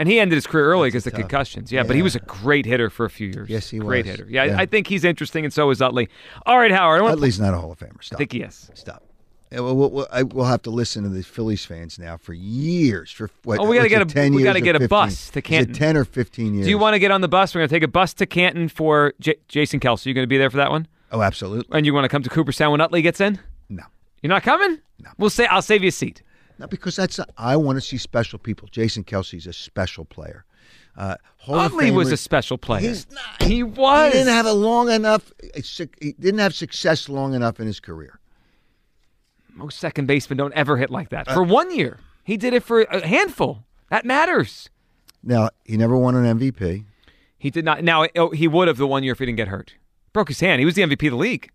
And 0.00 0.08
he 0.08 0.20
ended 0.20 0.36
his 0.36 0.46
career 0.46 0.66
early 0.66 0.88
because 0.88 1.06
of 1.06 1.12
tough. 1.12 1.20
concussions. 1.22 1.72
Yeah, 1.72 1.82
but 1.82 1.96
he 1.96 2.02
was 2.02 2.14
a 2.14 2.20
great 2.20 2.66
hitter 2.66 2.88
for 2.88 3.04
a 3.04 3.10
few 3.10 3.28
years. 3.28 3.48
Yes, 3.50 3.68
he 3.68 3.78
great 3.78 3.86
was. 3.86 3.88
Great 3.88 4.06
hitter. 4.06 4.26
Yeah, 4.30 4.44
Yeah. 4.44 4.58
I, 4.58 4.62
I 4.62 4.66
think 4.66 4.86
he's 4.86 5.02
interesting, 5.04 5.44
and 5.44 5.52
so 5.52 5.68
is 5.70 5.82
Utley. 5.82 6.08
All 6.46 6.56
right, 6.58 6.70
Howard. 6.70 7.02
Utley's 7.02 7.40
not 7.40 7.52
a 7.52 7.58
Hall 7.58 7.72
of 7.72 7.78
Famer. 7.80 8.02
Stop. 8.02 8.16
I 8.16 8.18
think 8.18 8.32
he 8.32 8.42
is. 8.42 8.70
Stop. 8.74 9.02
Yeah, 9.50 9.60
well, 9.60 9.74
we'll, 9.74 10.06
we'll, 10.34 10.44
have 10.44 10.60
to 10.62 10.70
listen 10.70 11.04
to 11.04 11.08
the 11.08 11.22
Phillies 11.22 11.64
fans 11.64 11.98
now 11.98 12.18
for 12.18 12.34
years. 12.34 13.10
For 13.10 13.30
what? 13.44 13.58
Oh, 13.58 13.64
we 13.64 13.76
gotta 13.76 13.88
get 13.88 14.02
a- 14.02 14.04
10 14.04 14.34
we 14.34 14.42
gotta 14.42 14.60
get 14.60 14.76
a 14.76 14.80
15? 14.80 14.88
bus 14.88 15.30
to 15.30 15.38
Is 15.38 15.42
it 15.42 15.42
Canton. 15.42 15.72
ten 15.74 15.96
or 15.96 16.04
fifteen 16.04 16.52
years? 16.52 16.66
Do 16.66 16.70
you 16.70 16.76
want 16.76 16.92
to 16.94 16.98
get 16.98 17.10
on 17.10 17.22
the 17.22 17.28
bus? 17.28 17.54
We're 17.54 17.60
going 17.60 17.70
to 17.70 17.74
take 17.74 17.82
a 17.82 17.88
bus 17.88 18.12
to 18.14 18.26
Canton 18.26 18.68
for 18.68 19.14
J- 19.20 19.36
Jason 19.48 19.80
Kelce. 19.80 20.04
Are 20.04 20.10
you 20.10 20.14
going 20.14 20.24
to 20.24 20.28
be 20.28 20.36
there 20.36 20.50
for 20.50 20.58
that 20.58 20.70
one? 20.70 20.86
Oh, 21.10 21.22
absolutely. 21.22 21.76
And 21.76 21.86
you 21.86 21.94
want 21.94 22.04
to 22.04 22.08
come 22.08 22.22
to 22.22 22.28
Cooperstown 22.30 22.72
when 22.72 22.80
Utley 22.80 23.02
gets 23.02 23.20
in? 23.20 23.38
No, 23.68 23.84
You're 24.22 24.28
not 24.28 24.42
coming? 24.42 24.78
No. 25.02 25.10
We'll 25.16 25.30
say 25.30 25.46
I'll 25.46 25.62
save 25.62 25.82
you 25.82 25.88
a 25.88 25.92
seat. 25.92 26.22
no, 26.58 26.66
because 26.66 26.96
that's 26.96 27.20
I 27.36 27.56
want 27.56 27.76
to 27.76 27.80
see 27.80 27.98
special 27.98 28.38
people. 28.38 28.68
Jason 28.70 29.04
Kelce's 29.04 29.46
a 29.46 29.52
special 29.52 30.04
player. 30.04 30.44
Uh, 30.96 31.14
Hall 31.36 31.60
Utley 31.60 31.92
was 31.92 32.10
a 32.10 32.16
special 32.16 32.58
player. 32.58 32.80
He's 32.80 33.06
not, 33.10 33.42
He 33.44 33.62
was. 33.62 34.12
He 34.12 34.18
didn't 34.18 34.34
have 34.34 34.46
a 34.46 34.52
long 34.52 34.90
enough. 34.90 35.32
He 35.54 36.12
didn't 36.12 36.40
have 36.40 36.54
success 36.54 37.08
long 37.08 37.34
enough 37.34 37.60
in 37.60 37.66
his 37.66 37.78
career. 37.78 38.18
Most 39.54 39.78
second 39.78 40.06
basemen 40.06 40.36
don't 40.36 40.54
ever 40.54 40.76
hit 40.76 40.90
like 40.90 41.10
that. 41.10 41.30
For 41.30 41.42
one 41.42 41.74
year, 41.74 41.98
he 42.24 42.36
did 42.36 42.52
it 42.52 42.64
for 42.64 42.82
a 42.82 43.06
handful. 43.06 43.64
That 43.90 44.04
matters. 44.04 44.70
Now 45.22 45.50
he 45.64 45.76
never 45.76 45.96
won 45.96 46.14
an 46.16 46.38
MVP. 46.38 46.84
He 47.38 47.50
did 47.50 47.64
not. 47.64 47.84
Now 47.84 48.06
oh, 48.16 48.30
he 48.30 48.48
would 48.48 48.68
have 48.68 48.76
the 48.76 48.86
one 48.86 49.04
year 49.04 49.12
if 49.12 49.20
he 49.20 49.26
didn't 49.26 49.36
get 49.36 49.48
hurt. 49.48 49.74
Broke 50.18 50.26
his 50.30 50.40
hand. 50.40 50.58
He 50.58 50.64
was 50.64 50.74
the 50.74 50.82
MVP 50.82 51.06
of 51.06 51.12
the 51.12 51.16
league. 51.16 51.48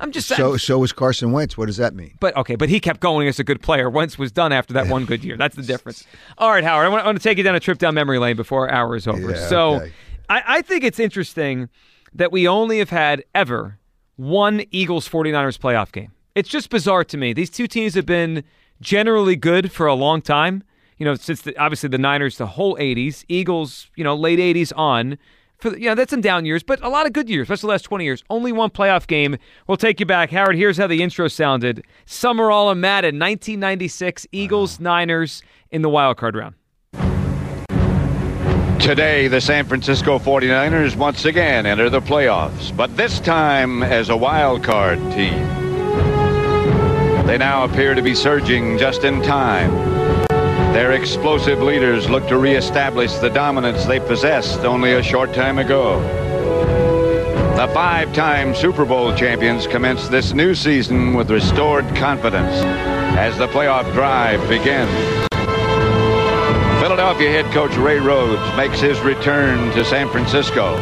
I'm 0.00 0.10
just 0.10 0.26
saying. 0.26 0.38
So 0.38 0.56
so 0.56 0.80
was 0.80 0.92
Carson 0.92 1.30
Wentz. 1.30 1.56
What 1.56 1.66
does 1.66 1.76
that 1.76 1.94
mean? 1.94 2.16
But 2.18 2.36
okay, 2.36 2.56
but 2.56 2.68
he 2.68 2.80
kept 2.80 2.98
going 2.98 3.28
as 3.28 3.38
a 3.38 3.44
good 3.44 3.62
player. 3.62 3.88
Wentz 3.88 4.18
was 4.18 4.32
done 4.32 4.50
after 4.50 4.74
that 4.74 4.88
one 4.88 5.04
good 5.04 5.22
year. 5.22 5.36
That's 5.36 5.54
the 5.54 5.62
difference. 5.72 6.04
All 6.36 6.50
right, 6.50 6.64
Howard, 6.64 6.86
I 6.86 6.88
want, 6.88 7.04
I 7.04 7.06
want 7.06 7.18
to 7.18 7.22
take 7.22 7.38
you 7.38 7.44
down 7.44 7.54
a 7.54 7.60
trip 7.60 7.78
down 7.78 7.94
memory 7.94 8.18
lane 8.18 8.34
before 8.34 8.68
our 8.68 8.74
hour 8.74 8.96
is 8.96 9.06
over. 9.06 9.30
Yeah, 9.30 9.48
so 9.48 9.74
okay. 9.74 9.92
I, 10.28 10.42
I 10.48 10.62
think 10.62 10.82
it's 10.82 10.98
interesting 10.98 11.68
that 12.12 12.32
we 12.32 12.48
only 12.48 12.80
have 12.80 12.90
had 12.90 13.22
ever 13.36 13.78
one 14.16 14.64
Eagles 14.72 15.08
49ers 15.08 15.60
playoff 15.60 15.92
game. 15.92 16.10
It's 16.34 16.48
just 16.48 16.70
bizarre 16.70 17.04
to 17.04 17.16
me. 17.16 17.32
These 17.32 17.50
two 17.50 17.68
teams 17.68 17.94
have 17.94 18.04
been 18.04 18.42
generally 18.80 19.36
good 19.36 19.70
for 19.70 19.86
a 19.86 19.94
long 19.94 20.22
time. 20.22 20.64
You 20.98 21.04
know, 21.04 21.14
since 21.14 21.42
the, 21.42 21.56
obviously 21.56 21.88
the 21.88 21.98
Niners, 21.98 22.38
the 22.38 22.46
whole 22.46 22.76
80s, 22.78 23.24
Eagles, 23.28 23.90
you 23.94 24.02
know, 24.02 24.16
late 24.16 24.40
80s 24.40 24.72
on. 24.76 25.18
For 25.62 25.70
the, 25.70 25.80
you 25.80 25.86
know, 25.86 25.94
that's 25.94 26.10
some 26.10 26.20
down 26.20 26.44
years, 26.44 26.64
but 26.64 26.82
a 26.82 26.88
lot 26.88 27.06
of 27.06 27.12
good 27.12 27.30
years, 27.30 27.44
especially 27.44 27.68
the 27.68 27.70
last 27.70 27.82
20 27.82 28.04
years. 28.04 28.24
Only 28.28 28.50
one 28.50 28.70
playoff 28.70 29.06
game. 29.06 29.36
We'll 29.68 29.76
take 29.76 30.00
you 30.00 30.06
back. 30.06 30.30
Howard, 30.30 30.56
here's 30.56 30.76
how 30.76 30.88
the 30.88 31.00
intro 31.00 31.28
sounded. 31.28 31.84
Summerall 32.04 32.74
Madden, 32.74 33.16
1996, 33.20 34.26
Eagles, 34.32 34.74
uh-huh. 34.74 34.82
Niners 34.82 35.40
in 35.70 35.82
the 35.82 35.88
wild 35.88 36.16
card 36.16 36.34
round. 36.34 36.56
Today, 38.80 39.28
the 39.28 39.40
San 39.40 39.64
Francisco 39.64 40.18
49ers 40.18 40.96
once 40.96 41.26
again 41.26 41.64
enter 41.64 41.88
the 41.88 42.00
playoffs, 42.00 42.76
but 42.76 42.96
this 42.96 43.20
time 43.20 43.84
as 43.84 44.08
a 44.08 44.16
wild 44.16 44.64
card 44.64 44.98
team. 45.12 45.46
They 47.24 47.38
now 47.38 47.62
appear 47.62 47.94
to 47.94 48.02
be 48.02 48.16
surging 48.16 48.78
just 48.78 49.04
in 49.04 49.22
time. 49.22 50.01
Their 50.72 50.92
explosive 50.92 51.60
leaders 51.60 52.08
look 52.08 52.26
to 52.28 52.38
reestablish 52.38 53.12
the 53.16 53.28
dominance 53.28 53.84
they 53.84 54.00
possessed 54.00 54.60
only 54.60 54.94
a 54.94 55.02
short 55.02 55.34
time 55.34 55.58
ago. 55.58 56.00
The 57.56 57.68
five 57.74 58.14
time 58.14 58.54
Super 58.54 58.86
Bowl 58.86 59.14
champions 59.14 59.66
commence 59.66 60.08
this 60.08 60.32
new 60.32 60.54
season 60.54 61.12
with 61.12 61.30
restored 61.30 61.84
confidence 61.94 62.54
as 63.18 63.36
the 63.36 63.48
playoff 63.48 63.92
drive 63.92 64.40
begins. 64.48 64.90
Philadelphia 66.80 67.30
head 67.30 67.52
coach 67.52 67.76
Ray 67.76 67.98
Rhodes 67.98 68.56
makes 68.56 68.80
his 68.80 68.98
return 69.00 69.70
to 69.72 69.84
San 69.84 70.08
Francisco. 70.08 70.76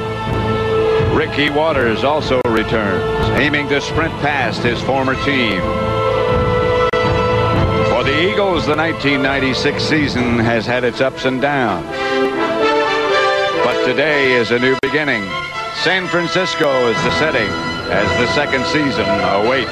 Ricky 1.17 1.51
Watters 1.51 2.05
also 2.05 2.41
returns, 2.47 3.29
aiming 3.41 3.69
to 3.71 3.81
sprint 3.81 4.15
past 4.21 4.63
his 4.63 4.81
former 4.83 5.17
team. 5.25 5.61
For 8.11 8.17
the 8.17 8.33
Eagles, 8.33 8.67
the 8.67 8.75
1996 8.75 9.85
season 9.85 10.41
has 10.41 10.67
had 10.67 10.83
its 10.83 11.01
ups 11.01 11.27
and 11.27 11.41
downs. 11.41 11.87
But 13.65 13.85
today 13.87 14.33
is 14.33 14.51
a 14.51 14.59
new 14.59 14.77
beginning. 14.83 15.23
San 15.85 16.09
Francisco 16.09 16.89
is 16.89 16.97
the 17.05 17.13
setting 17.21 17.49
as 17.89 18.09
the 18.19 18.27
second 18.35 18.67
season 18.67 19.07
awaits. 19.07 19.71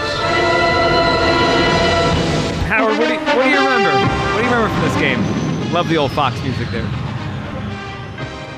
Howard, 2.69 2.97
what 2.97 3.09
do, 3.09 3.15
you, 3.15 3.21
what 3.21 3.43
do 3.43 3.51
you 3.51 3.59
remember? 3.59 3.91
What 3.91 4.39
do 4.39 4.45
you 4.45 4.55
remember 4.55 4.73
from 4.73 4.83
this 4.85 4.97
game? 5.01 5.73
Love 5.73 5.89
the 5.89 5.97
old 5.97 6.13
Fox 6.13 6.41
music 6.45 6.69
there. 6.69 6.87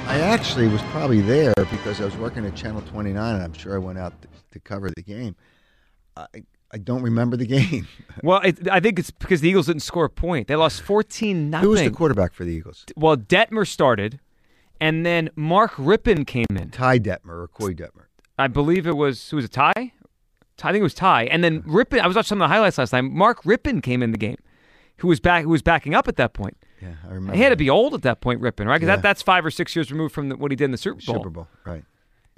I 0.09 0.21
actually 0.21 0.69
was 0.69 0.83
probably 0.91 1.23
there 1.23 1.55
because 1.71 2.03
I 2.03 2.05
was 2.05 2.17
working 2.19 2.45
at 2.45 2.55
Channel 2.55 2.83
29, 2.83 3.35
and 3.35 3.43
I'm 3.43 3.55
sure 3.55 3.77
I 3.77 3.79
went 3.79 3.99
out 3.99 4.13
to, 4.21 4.29
to 4.53 4.61
cover 4.61 4.91
the 4.95 5.03
game. 5.03 5.35
I 6.19 6.27
I 6.73 6.79
don't 6.79 7.03
remember 7.03 7.37
the 7.37 7.47
game. 7.47 7.89
Well, 8.23 8.41
it, 8.43 8.69
I 8.71 8.81
think 8.81 8.99
it's 8.99 9.11
because 9.11 9.41
the 9.41 9.49
Eagles 9.49 9.67
didn't 9.67 9.81
score 9.81 10.05
a 10.05 10.11
point. 10.11 10.47
They 10.47 10.55
lost 10.57 10.83
14 10.83 11.49
nothing. 11.49 11.65
Who 11.65 11.71
was 11.71 11.81
the 11.81 11.91
quarterback 11.91 12.35
for 12.35 12.45
the 12.45 12.51
Eagles? 12.53 12.85
Well, 12.95 13.17
Detmer 13.17 13.67
started, 13.67 14.21
and 14.79 15.07
then 15.07 15.31
Mark 15.37 15.73
Rypien 15.77 16.27
came 16.27 16.45
in. 16.51 16.69
Ty 16.71 16.99
Detmer 16.99 17.45
or 17.45 17.49
Koy 17.49 17.73
Detmer? 17.73 18.07
I 18.39 18.47
believe 18.49 18.87
it 18.87 18.97
was 18.97 19.31
who 19.31 19.37
was 19.37 19.47
it? 19.47 19.53
Ty? 19.53 19.73
I 19.77 19.93
think 20.73 20.77
it 20.81 20.83
was 20.83 20.93
Ty. 20.93 21.25
And 21.25 21.43
then 21.43 21.63
Rypien. 21.63 22.01
I 22.01 22.07
was 22.07 22.15
watching 22.15 22.29
some 22.29 22.43
of 22.43 22.49
the 22.51 22.53
highlights 22.55 22.77
last 22.77 22.91
time. 22.91 23.17
Mark 23.17 23.43
Rypien 23.45 23.83
came 23.83 24.03
in 24.03 24.11
the 24.13 24.19
game, 24.19 24.37
who 24.99 25.09
was 25.09 25.19
back. 25.19 25.45
Who 25.45 25.51
was 25.51 25.63
backing 25.63 25.95
up 25.95 26.07
at 26.09 26.17
that 26.17 26.35
point. 26.35 26.59
Yeah, 26.83 26.95
I 27.09 27.13
remember. 27.15 27.35
He 27.37 27.43
had 27.43 27.51
to 27.51 27.57
be 27.57 27.71
old 27.71 27.95
at 27.95 28.03
that 28.03 28.21
point, 28.21 28.43
Rypien, 28.43 28.67
right? 28.67 28.75
Because 28.79 28.89
Yeah. 28.89 28.97
that, 28.97 29.03
that's 29.03 29.23
five 29.23 29.47
or 29.47 29.51
six 29.51 29.75
years 29.75 29.91
removed 29.91 30.13
from 30.15 30.29
the, 30.29 30.37
what 30.37 30.51
he 30.51 30.57
did 30.57 30.65
in 30.67 30.71
the 30.73 30.79
Super 30.79 31.01
Bowl. 31.07 31.15
Super 31.17 31.31
Bowl, 31.31 31.49
right? 31.65 31.85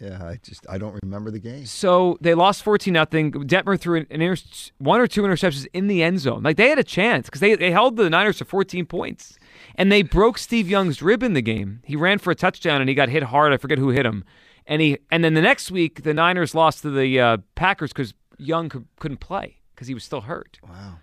Yeah, 0.03 0.21
I 0.21 0.41
just 0.43 0.67
I 0.69 0.79
don't 0.79 0.99
remember 1.05 1.31
the 1.31 1.39
game. 1.39 1.65
So 1.65 2.19
they 2.21 2.35
lost 2.35 2.65
14 2.65 2.93
nothing. 2.93 3.31
Detmer 3.31 3.79
threw 3.79 3.99
an, 4.01 4.07
an 4.11 4.21
inter- 4.21 4.43
one 4.79 5.01
or 5.01 5.07
two 5.07 5.23
interceptions 5.23 5.69
in 5.73 5.87
the 5.87 6.03
end 6.03 6.19
zone. 6.19 6.43
Like 6.43 6.57
they 6.57 6.69
had 6.71 6.81
a 6.81 6.85
chance 6.85 7.27
because 7.27 7.41
they, 7.41 7.55
they 7.55 7.71
held 7.71 7.97
the 7.97 8.11
Niners 8.11 8.39
to 8.39 8.45
14 8.45 8.85
points. 8.87 9.39
And 9.77 9.93
they 9.93 10.03
broke 10.03 10.39
Steve 10.39 10.69
Young's 10.69 11.03
rib 11.03 11.23
in 11.23 11.35
the 11.35 11.41
game. 11.41 11.83
He 11.85 11.95
ran 11.95 12.19
for 12.19 12.33
a 12.33 12.35
touchdown 12.35 12.81
and 12.81 12.89
he 12.89 12.97
got 12.97 13.11
hit 13.11 13.23
hard. 13.23 13.53
I 13.53 13.59
forget 13.59 13.79
who 13.79 13.91
hit 13.91 14.05
him. 14.05 14.25
And 14.67 14.83
he 14.83 14.99
and 15.13 15.23
then 15.23 15.35
the 15.35 15.41
next 15.41 15.71
week 15.71 16.03
the 16.03 16.15
Niners 16.15 16.53
lost 16.53 16.83
to 16.83 16.91
the 16.91 17.21
uh, 17.21 17.37
Packers 17.55 17.93
because 17.93 18.13
Young 18.39 18.69
could, 18.69 18.87
couldn't 18.99 19.21
play 19.21 19.59
because 19.75 19.87
he 19.87 19.95
was 19.95 20.03
still 20.03 20.23
hurt. 20.23 20.59
Wow, 20.69 20.99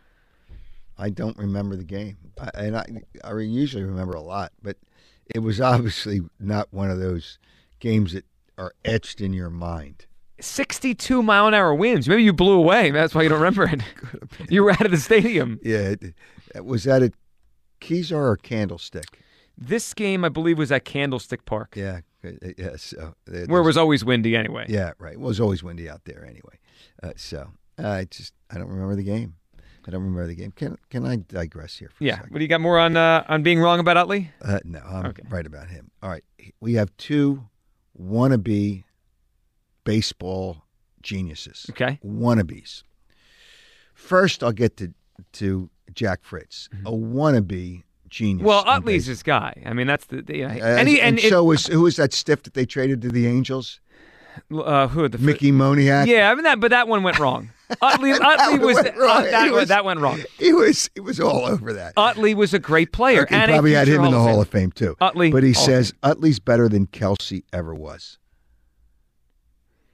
I 0.97 1.09
don't 1.09 1.37
remember 1.37 1.75
the 1.75 1.83
game, 1.83 2.17
I, 2.39 2.49
and 2.53 2.77
I 2.77 2.85
I 3.23 3.37
usually 3.37 3.83
remember 3.83 4.13
a 4.13 4.21
lot, 4.21 4.51
but 4.61 4.77
it 5.33 5.39
was 5.39 5.59
obviously 5.61 6.21
not 6.39 6.67
one 6.71 6.89
of 6.89 6.99
those 6.99 7.37
games 7.79 8.13
that 8.13 8.25
are 8.59 8.73
etched 8.85 9.21
in 9.21 9.33
your 9.33 9.49
mind. 9.49 10.05
62 10.41 11.21
mile 11.23 11.47
an 11.47 11.53
hour 11.53 11.73
winds. 11.73 12.07
Maybe 12.07 12.23
you 12.23 12.33
blew 12.33 12.53
away. 12.53 12.91
That's 12.91 13.13
why 13.15 13.23
you 13.23 13.29
don't 13.29 13.39
remember 13.39 13.65
it. 13.65 13.81
you 14.49 14.63
were 14.63 14.71
out 14.71 14.85
of 14.85 14.91
the 14.91 14.97
stadium. 14.97 15.59
Yeah, 15.63 15.77
it, 15.89 16.03
it- 16.55 16.65
was 16.65 16.83
that 16.85 17.01
at 17.03 17.13
Kezar 17.79 18.15
or 18.31 18.37
Candlestick? 18.37 19.05
This 19.57 19.93
game, 19.93 20.23
I 20.25 20.29
believe, 20.29 20.57
was 20.57 20.71
at 20.71 20.83
Candlestick 20.85 21.45
Park, 21.45 21.73
Yeah, 21.75 21.99
uh, 22.25 22.29
yeah. 22.57 22.75
So 22.77 23.13
uh, 23.31 23.45
where 23.47 23.61
it 23.61 23.65
was 23.65 23.75
always 23.77 24.03
windy 24.05 24.35
anyway. 24.35 24.65
Yeah, 24.69 24.91
right. 24.99 25.17
Well, 25.17 25.27
it 25.27 25.29
was 25.29 25.39
always 25.41 25.63
windy 25.63 25.89
out 25.89 26.05
there 26.05 26.25
anyway. 26.25 26.59
Uh, 27.03 27.11
so 27.17 27.49
I 27.77 28.05
just 28.09 28.33
I 28.49 28.57
don't 28.57 28.69
remember 28.69 28.95
the 28.95 29.03
game. 29.03 29.35
I 29.85 29.91
don't 29.91 30.01
remember 30.01 30.27
the 30.27 30.35
game. 30.35 30.51
Can 30.53 30.77
can 30.89 31.05
I 31.05 31.17
digress 31.17 31.77
here 31.77 31.89
for 31.93 32.03
a 32.03 32.07
Yeah. 32.07 32.19
What 32.29 32.37
do 32.37 32.39
you 32.41 32.47
got 32.47 32.61
more 32.61 32.79
on 32.79 32.95
uh, 32.97 33.25
on 33.27 33.43
being 33.43 33.59
wrong 33.59 33.79
about 33.79 33.97
Utley? 33.97 34.31
Uh, 34.41 34.59
no, 34.63 34.79
I'm 34.79 35.05
Okay. 35.07 35.23
right 35.29 35.45
about 35.45 35.69
him. 35.69 35.91
All 36.01 36.09
right, 36.09 36.23
we 36.61 36.73
have 36.75 36.95
two 36.97 37.43
wannabe 37.99 38.83
baseball 39.83 40.63
geniuses. 41.01 41.65
Okay. 41.71 41.99
wannabes. 42.05 42.83
First, 43.93 44.43
I'll 44.43 44.51
get 44.51 44.77
to 44.77 44.93
to 45.33 45.69
Jack 45.93 46.23
Fritz, 46.23 46.69
a 46.85 46.91
wannabe 46.91 47.83
genius. 48.09 48.39
Mm-hmm. 48.39 48.45
Well, 48.45 48.63
Utley's 48.65 49.05
this 49.05 49.23
guy. 49.23 49.61
I 49.65 49.73
mean, 49.73 49.87
that's 49.87 50.05
the, 50.05 50.21
the 50.21 50.45
Uh, 50.45 50.49
and, 50.49 50.87
he, 50.87 51.01
and, 51.01 51.19
and 51.19 51.29
so 51.29 51.43
was 51.43 51.67
who 51.67 51.81
was 51.81 51.97
that 51.97 52.13
stiff 52.13 52.43
that 52.43 52.53
they 52.53 52.65
traded 52.65 53.01
to 53.01 53.09
the 53.09 53.27
Angels? 53.27 53.81
uh, 54.53 54.87
who 54.87 55.07
the 55.07 55.17
Mickey 55.17 55.51
Moniak. 55.51 56.07
Yeah, 56.07 56.31
I 56.31 56.35
mean 56.35 56.43
that, 56.43 56.59
but 56.59 56.71
that 56.71 56.87
one 56.87 57.03
went 57.03 57.19
wrong. 57.19 57.49
Utley, 57.81 58.11
Utley 58.21 58.59
was, 58.59 58.75
went 58.75 58.87
uh, 58.97 59.21
that, 59.21 59.51
was- 59.51 59.69
that 59.69 59.85
went 59.85 59.99
wrong. 59.99 60.21
He 60.37 60.53
was 60.53 60.89
he 60.95 61.01
was 61.01 61.19
all 61.19 61.45
over 61.45 61.73
that. 61.73 61.93
Utley 61.97 62.33
was 62.33 62.53
a 62.53 62.59
great 62.59 62.91
player, 62.91 63.21
Okay, 63.23 63.35
and 63.35 63.49
probably 63.51 63.73
had 63.73 63.87
him 63.87 64.03
in 64.03 64.11
the 64.11 64.19
Hall 64.19 64.41
of 64.41 64.47
Fame 64.49 64.71
too. 64.71 64.95
Utley, 65.01 65.31
but 65.31 65.43
he 65.43 65.53
Hall 65.53 65.65
says 65.65 65.93
Utley's 66.03 66.39
better 66.39 66.67
than 66.69 66.87
Kelce 66.87 67.43
ever 67.53 67.73
was. 67.75 68.17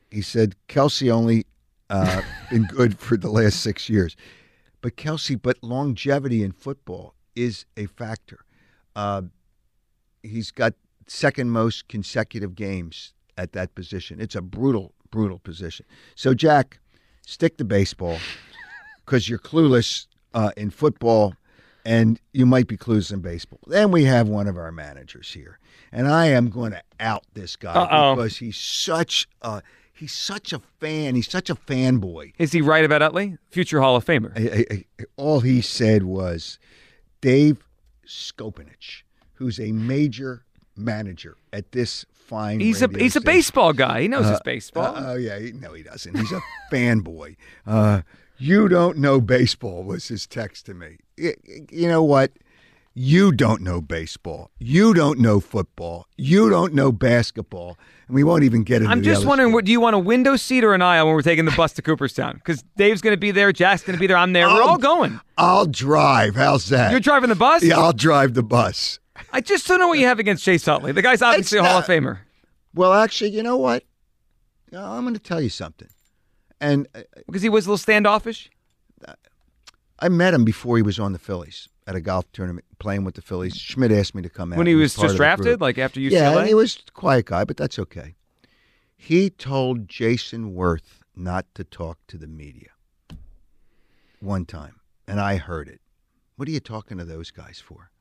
He 0.09 0.21
said 0.21 0.55
Kelce 0.69 1.11
only 1.11 1.45
uh, 1.89 2.21
been 2.49 2.63
good 2.65 2.97
for 2.97 3.17
the 3.17 3.29
last 3.29 3.61
six 3.61 3.89
years, 3.89 4.15
but 4.81 4.95
Kelce, 4.95 5.39
but 5.41 5.57
longevity 5.61 6.43
in 6.43 6.51
football 6.51 7.13
is 7.35 7.65
a 7.75 7.85
factor. 7.87 8.39
Uh, 8.95 9.23
he's 10.23 10.51
got 10.51 10.73
second 11.07 11.49
most 11.49 11.87
consecutive 11.87 12.55
games 12.55 13.13
at 13.37 13.51
that 13.51 13.75
position. 13.75 14.21
It's 14.21 14.35
a 14.35 14.41
brutal, 14.41 14.93
brutal 15.11 15.39
position. 15.39 15.85
So 16.15 16.33
Jack, 16.33 16.79
stick 17.25 17.57
to 17.57 17.65
baseball 17.65 18.17
because 19.05 19.27
you're 19.29 19.39
clueless 19.39 20.07
uh, 20.33 20.51
in 20.57 20.69
football 20.69 21.35
and 21.85 22.19
you 22.33 22.45
might 22.45 22.67
be 22.67 22.77
clueless 22.77 23.11
in 23.13 23.19
baseball. 23.21 23.59
Then 23.67 23.91
we 23.91 24.05
have 24.05 24.27
one 24.27 24.47
of 24.47 24.57
our 24.57 24.71
managers 24.71 25.31
here, 25.33 25.59
and 25.91 26.07
I 26.07 26.27
am 26.27 26.49
going 26.49 26.71
to 26.71 26.81
out 26.99 27.23
this 27.33 27.55
guy 27.55 27.73
Uh-oh. 27.73 28.15
because 28.15 28.37
he's 28.37 28.57
such 28.57 29.27
a 29.43 29.61
he's 29.93 30.13
such 30.13 30.51
a 30.53 30.59
fan. 30.79 31.15
He's 31.15 31.29
such 31.29 31.49
a 31.49 31.55
fanboy. 31.55 32.33
Is 32.39 32.51
he 32.51 32.61
right 32.61 32.83
about 32.83 33.01
Utley? 33.01 33.37
Future 33.51 33.81
Hall 33.81 33.95
of 33.95 34.03
Famer. 34.05 34.31
I- 34.35 34.65
I- 34.73 34.85
I- 34.99 35.03
all 35.15 35.41
he 35.41 35.61
said 35.61 36.03
was 36.03 36.57
Dave 37.21 37.63
Skopanich, 38.07 39.03
who's 39.35 39.59
a 39.59 39.71
major 39.71 40.43
manager 40.75 41.37
at 41.53 41.71
this 41.71 42.05
fine. 42.25 42.59
He's 42.59 42.81
a 42.81 42.87
he's 42.87 43.15
a 43.15 43.21
baseball 43.21 43.73
guy. 43.73 44.01
He 44.01 44.07
knows 44.07 44.27
his 44.27 44.41
baseball. 44.41 44.95
Uh, 44.95 45.03
oh 45.11 45.15
yeah, 45.15 45.39
he, 45.39 45.51
no, 45.51 45.73
he 45.73 45.83
doesn't. 45.83 46.17
He's 46.17 46.31
a 46.31 46.41
fanboy. 46.71 47.35
Uh, 47.65 48.01
you 48.37 48.67
don't 48.67 48.97
know 48.97 49.21
baseball 49.21 49.83
was 49.83 50.07
his 50.07 50.27
text 50.27 50.65
to 50.65 50.73
me. 50.73 50.97
You 51.17 51.87
know 51.87 52.03
what? 52.03 52.31
You 52.97 53.33
don't 53.33 53.61
know 53.61 53.81
baseball. 53.81 54.51
You 54.57 54.93
don't 54.93 55.19
know 55.19 55.41
football. 55.41 56.07
You 56.15 56.49
don't 56.49 56.73
know 56.73 56.93
basketball, 56.93 57.77
and 58.07 58.15
we 58.15 58.23
won't 58.23 58.45
even 58.45 58.63
get 58.63 58.77
into. 58.81 58.89
I'm 58.89 59.03
just 59.03 59.25
wondering, 59.25 59.51
what 59.51 59.65
do 59.65 59.73
you 59.73 59.81
want 59.81 59.97
a 59.97 59.99
window 59.99 60.37
seat 60.37 60.63
or 60.63 60.73
an 60.73 60.81
aisle 60.81 61.07
when 61.07 61.13
we're 61.15 61.21
taking 61.21 61.43
the 61.43 61.51
bus 61.51 61.73
to 61.73 61.81
Cooperstown? 61.81 62.35
Because 62.35 62.63
Dave's 62.77 63.01
going 63.01 63.11
to 63.13 63.19
be 63.19 63.31
there, 63.31 63.51
Jack's 63.51 63.83
going 63.83 63.97
to 63.97 63.99
be 63.99 64.07
there, 64.07 64.15
I'm 64.15 64.31
there. 64.31 64.47
We're 64.47 64.63
all 64.63 64.77
going. 64.77 65.19
I'll 65.37 65.65
drive. 65.65 66.35
How's 66.37 66.69
that? 66.69 66.91
You're 66.91 67.01
driving 67.01 67.27
the 67.27 67.35
bus. 67.35 67.63
Yeah, 67.63 67.77
I'll 67.77 67.91
drive 67.91 68.33
the 68.33 68.43
bus. 68.43 68.99
I 69.31 69.41
just 69.41 69.67
don't 69.67 69.79
know 69.79 69.87
what 69.87 69.99
you 69.99 70.07
have 70.07 70.19
against 70.19 70.43
Chase 70.43 70.67
Utley. 70.67 70.91
The 70.91 71.01
guy's 71.01 71.21
obviously 71.21 71.59
a 71.59 71.63
Hall 71.63 71.79
of 71.79 71.85
Famer. 71.85 72.19
Well, 72.73 72.93
actually, 72.93 73.31
you 73.31 73.43
know 73.43 73.57
what? 73.57 73.83
I'm 74.73 75.03
going 75.03 75.13
to 75.13 75.19
tell 75.19 75.39
you 75.41 75.49
something. 75.49 75.87
And 76.59 76.87
uh, 76.93 77.01
Because 77.25 77.41
he 77.41 77.49
was 77.49 77.65
a 77.65 77.69
little 77.69 77.77
standoffish. 77.77 78.49
I 79.99 80.09
met 80.09 80.33
him 80.33 80.43
before 80.43 80.75
he 80.75 80.83
was 80.83 80.99
on 80.99 81.13
the 81.13 81.19
Phillies 81.19 81.69
at 81.87 81.95
a 81.95 82.01
golf 82.01 82.29
tournament 82.33 82.65
playing 82.79 83.05
with 83.05 83.15
the 83.15 83.21
Phillies. 83.21 83.55
Schmidt 83.55 83.91
asked 83.91 84.13
me 84.13 84.21
to 84.21 84.29
come 84.29 84.51
out. 84.51 84.57
When 84.57 84.67
he 84.67 84.75
was 84.75 84.95
just 84.95 85.15
drafted, 85.15 85.61
like 85.61 85.77
after 85.77 85.99
UCLA. 86.01 86.11
Yeah, 86.11 86.37
and 86.39 86.47
he 86.47 86.53
was 86.53 86.83
a 86.87 86.91
quiet 86.91 87.25
guy, 87.27 87.45
but 87.45 87.55
that's 87.55 87.79
okay. 87.79 88.15
He 88.97 89.29
told 89.29 89.87
Jayson 89.87 90.53
Werth 90.53 91.01
not 91.15 91.45
to 91.55 91.63
talk 91.63 91.99
to 92.07 92.17
the 92.17 92.27
media 92.27 92.69
one 94.19 94.45
time, 94.45 94.79
and 95.07 95.21
I 95.21 95.37
heard 95.37 95.69
it. 95.69 95.79
What 96.35 96.47
are 96.49 96.51
you 96.51 96.59
talking 96.59 96.97
to 96.97 97.05
those 97.05 97.31
guys 97.31 97.61
for? 97.65 97.91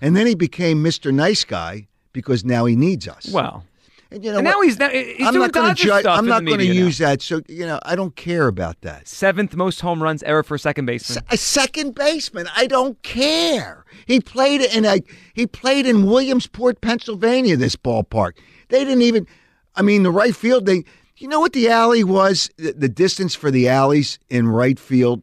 And 0.00 0.14
then 0.14 0.26
he 0.26 0.34
became 0.34 0.84
Mr. 0.84 1.12
Nice 1.12 1.44
Guy 1.44 1.88
because 2.12 2.44
now 2.44 2.64
he 2.66 2.76
needs 2.76 3.08
us. 3.08 3.28
Well, 3.30 3.64
and 4.10 4.24
you 4.24 4.30
know 4.30 4.38
and 4.38 4.44
now 4.44 4.60
he's 4.60 4.78
now 4.78 4.88
he's 4.88 5.26
I'm 5.26 5.34
doing 5.34 5.50
not 5.52 5.76
judge. 5.76 6.02
stuff 6.02 6.18
I'm 6.18 6.26
not 6.26 6.44
going 6.44 6.58
to 6.58 6.64
media 6.64 6.80
now. 6.80 6.86
use 6.86 6.98
that. 6.98 7.22
So 7.22 7.42
you 7.48 7.66
know, 7.66 7.80
I 7.82 7.96
don't 7.96 8.14
care 8.14 8.46
about 8.46 8.80
that. 8.82 9.08
seventh 9.08 9.56
most 9.56 9.80
home 9.80 10.02
runs 10.02 10.22
ever 10.22 10.42
for 10.42 10.54
a 10.54 10.58
second 10.58 10.86
baseman. 10.86 11.24
a 11.30 11.36
second 11.36 11.94
baseman. 11.94 12.48
I 12.54 12.66
don't 12.66 13.02
care. 13.02 13.84
He 14.06 14.20
played 14.20 14.60
in 14.60 14.84
a 14.84 15.00
he 15.34 15.46
played 15.46 15.86
in 15.86 16.06
Williamsport, 16.06 16.80
Pennsylvania. 16.80 17.56
This 17.56 17.76
ballpark. 17.76 18.32
They 18.68 18.84
didn't 18.84 19.02
even. 19.02 19.26
I 19.74 19.82
mean, 19.82 20.02
the 20.02 20.10
right 20.10 20.34
field. 20.34 20.66
They. 20.66 20.84
You 21.18 21.28
know 21.28 21.40
what 21.40 21.54
the 21.54 21.70
alley 21.70 22.04
was? 22.04 22.50
The, 22.58 22.72
the 22.72 22.90
distance 22.90 23.34
for 23.34 23.50
the 23.50 23.70
alleys 23.70 24.18
in 24.28 24.48
right 24.48 24.78
field, 24.78 25.22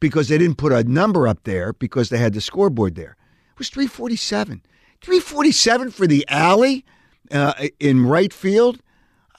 because 0.00 0.28
they 0.28 0.38
didn't 0.38 0.58
put 0.58 0.72
a 0.72 0.84
number 0.84 1.26
up 1.28 1.44
there 1.44 1.72
because 1.74 2.08
they 2.10 2.18
had 2.18 2.34
the 2.34 2.40
scoreboard 2.40 2.94
there. 2.94 3.16
It 3.52 3.58
was 3.58 3.68
three 3.68 3.86
forty 3.86 4.16
seven. 4.16 4.62
Three 5.00 5.20
forty 5.20 5.52
seven 5.52 5.90
for 5.90 6.06
the 6.06 6.24
alley 6.28 6.84
uh, 7.30 7.54
in 7.80 8.06
right 8.06 8.32
field. 8.32 8.80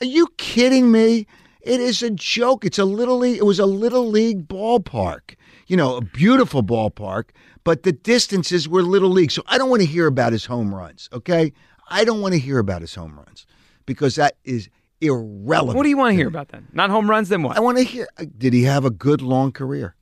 Are 0.02 0.06
you 0.06 0.28
kidding 0.38 0.92
me? 0.92 1.26
It 1.62 1.80
is 1.80 2.04
a 2.04 2.12
joke. 2.12 2.64
It's 2.66 2.78
a 2.78 2.86
little 2.86 3.18
league. 3.18 3.38
It 3.38 3.46
was 3.46 3.60
a 3.60 3.66
little 3.66 4.08
league 4.08 4.48
ballpark. 4.48 5.36
You 5.68 5.78
know, 5.78 5.96
a 5.98 6.02
beautiful 6.02 6.62
ballpark, 6.62 7.30
but 7.64 7.82
the 7.84 7.92
distances 7.92 8.70
were 8.70 8.84
little 8.84 9.10
league. 9.10 9.32
So 9.32 9.42
I 9.48 9.58
don't 9.58 9.70
want 9.72 9.82
to 9.82 9.88
hear 9.88 10.06
about 10.06 10.32
his 10.32 10.46
home 10.46 10.74
runs. 10.76 11.10
Okay, 11.12 11.54
I 11.90 12.04
don't 12.06 12.22
want 12.22 12.34
to 12.36 12.40
hear 12.40 12.60
about 12.60 12.82
his 12.82 12.94
home 12.94 13.18
runs 13.18 13.48
because 13.88 14.16
that 14.16 14.36
is 14.44 14.70
irrelevant. 15.02 15.76
What 15.78 15.84
do 15.84 15.90
you 15.90 15.98
want 15.98 16.12
to 16.12 16.16
hear 16.16 16.28
about 16.28 16.50
then? 16.50 16.68
Not 16.72 16.90
home 16.92 17.10
runs, 17.10 17.30
then 17.30 17.42
what? 17.42 17.58
I 17.58 17.62
want 17.62 17.78
to 17.80 17.84
hear. 17.84 18.08
uh, 18.20 18.26
Did 18.38 18.54
he 18.54 18.64
have 18.64 18.86
a 18.86 18.92
good 18.92 19.22
long 19.22 19.52
career? 19.52 19.96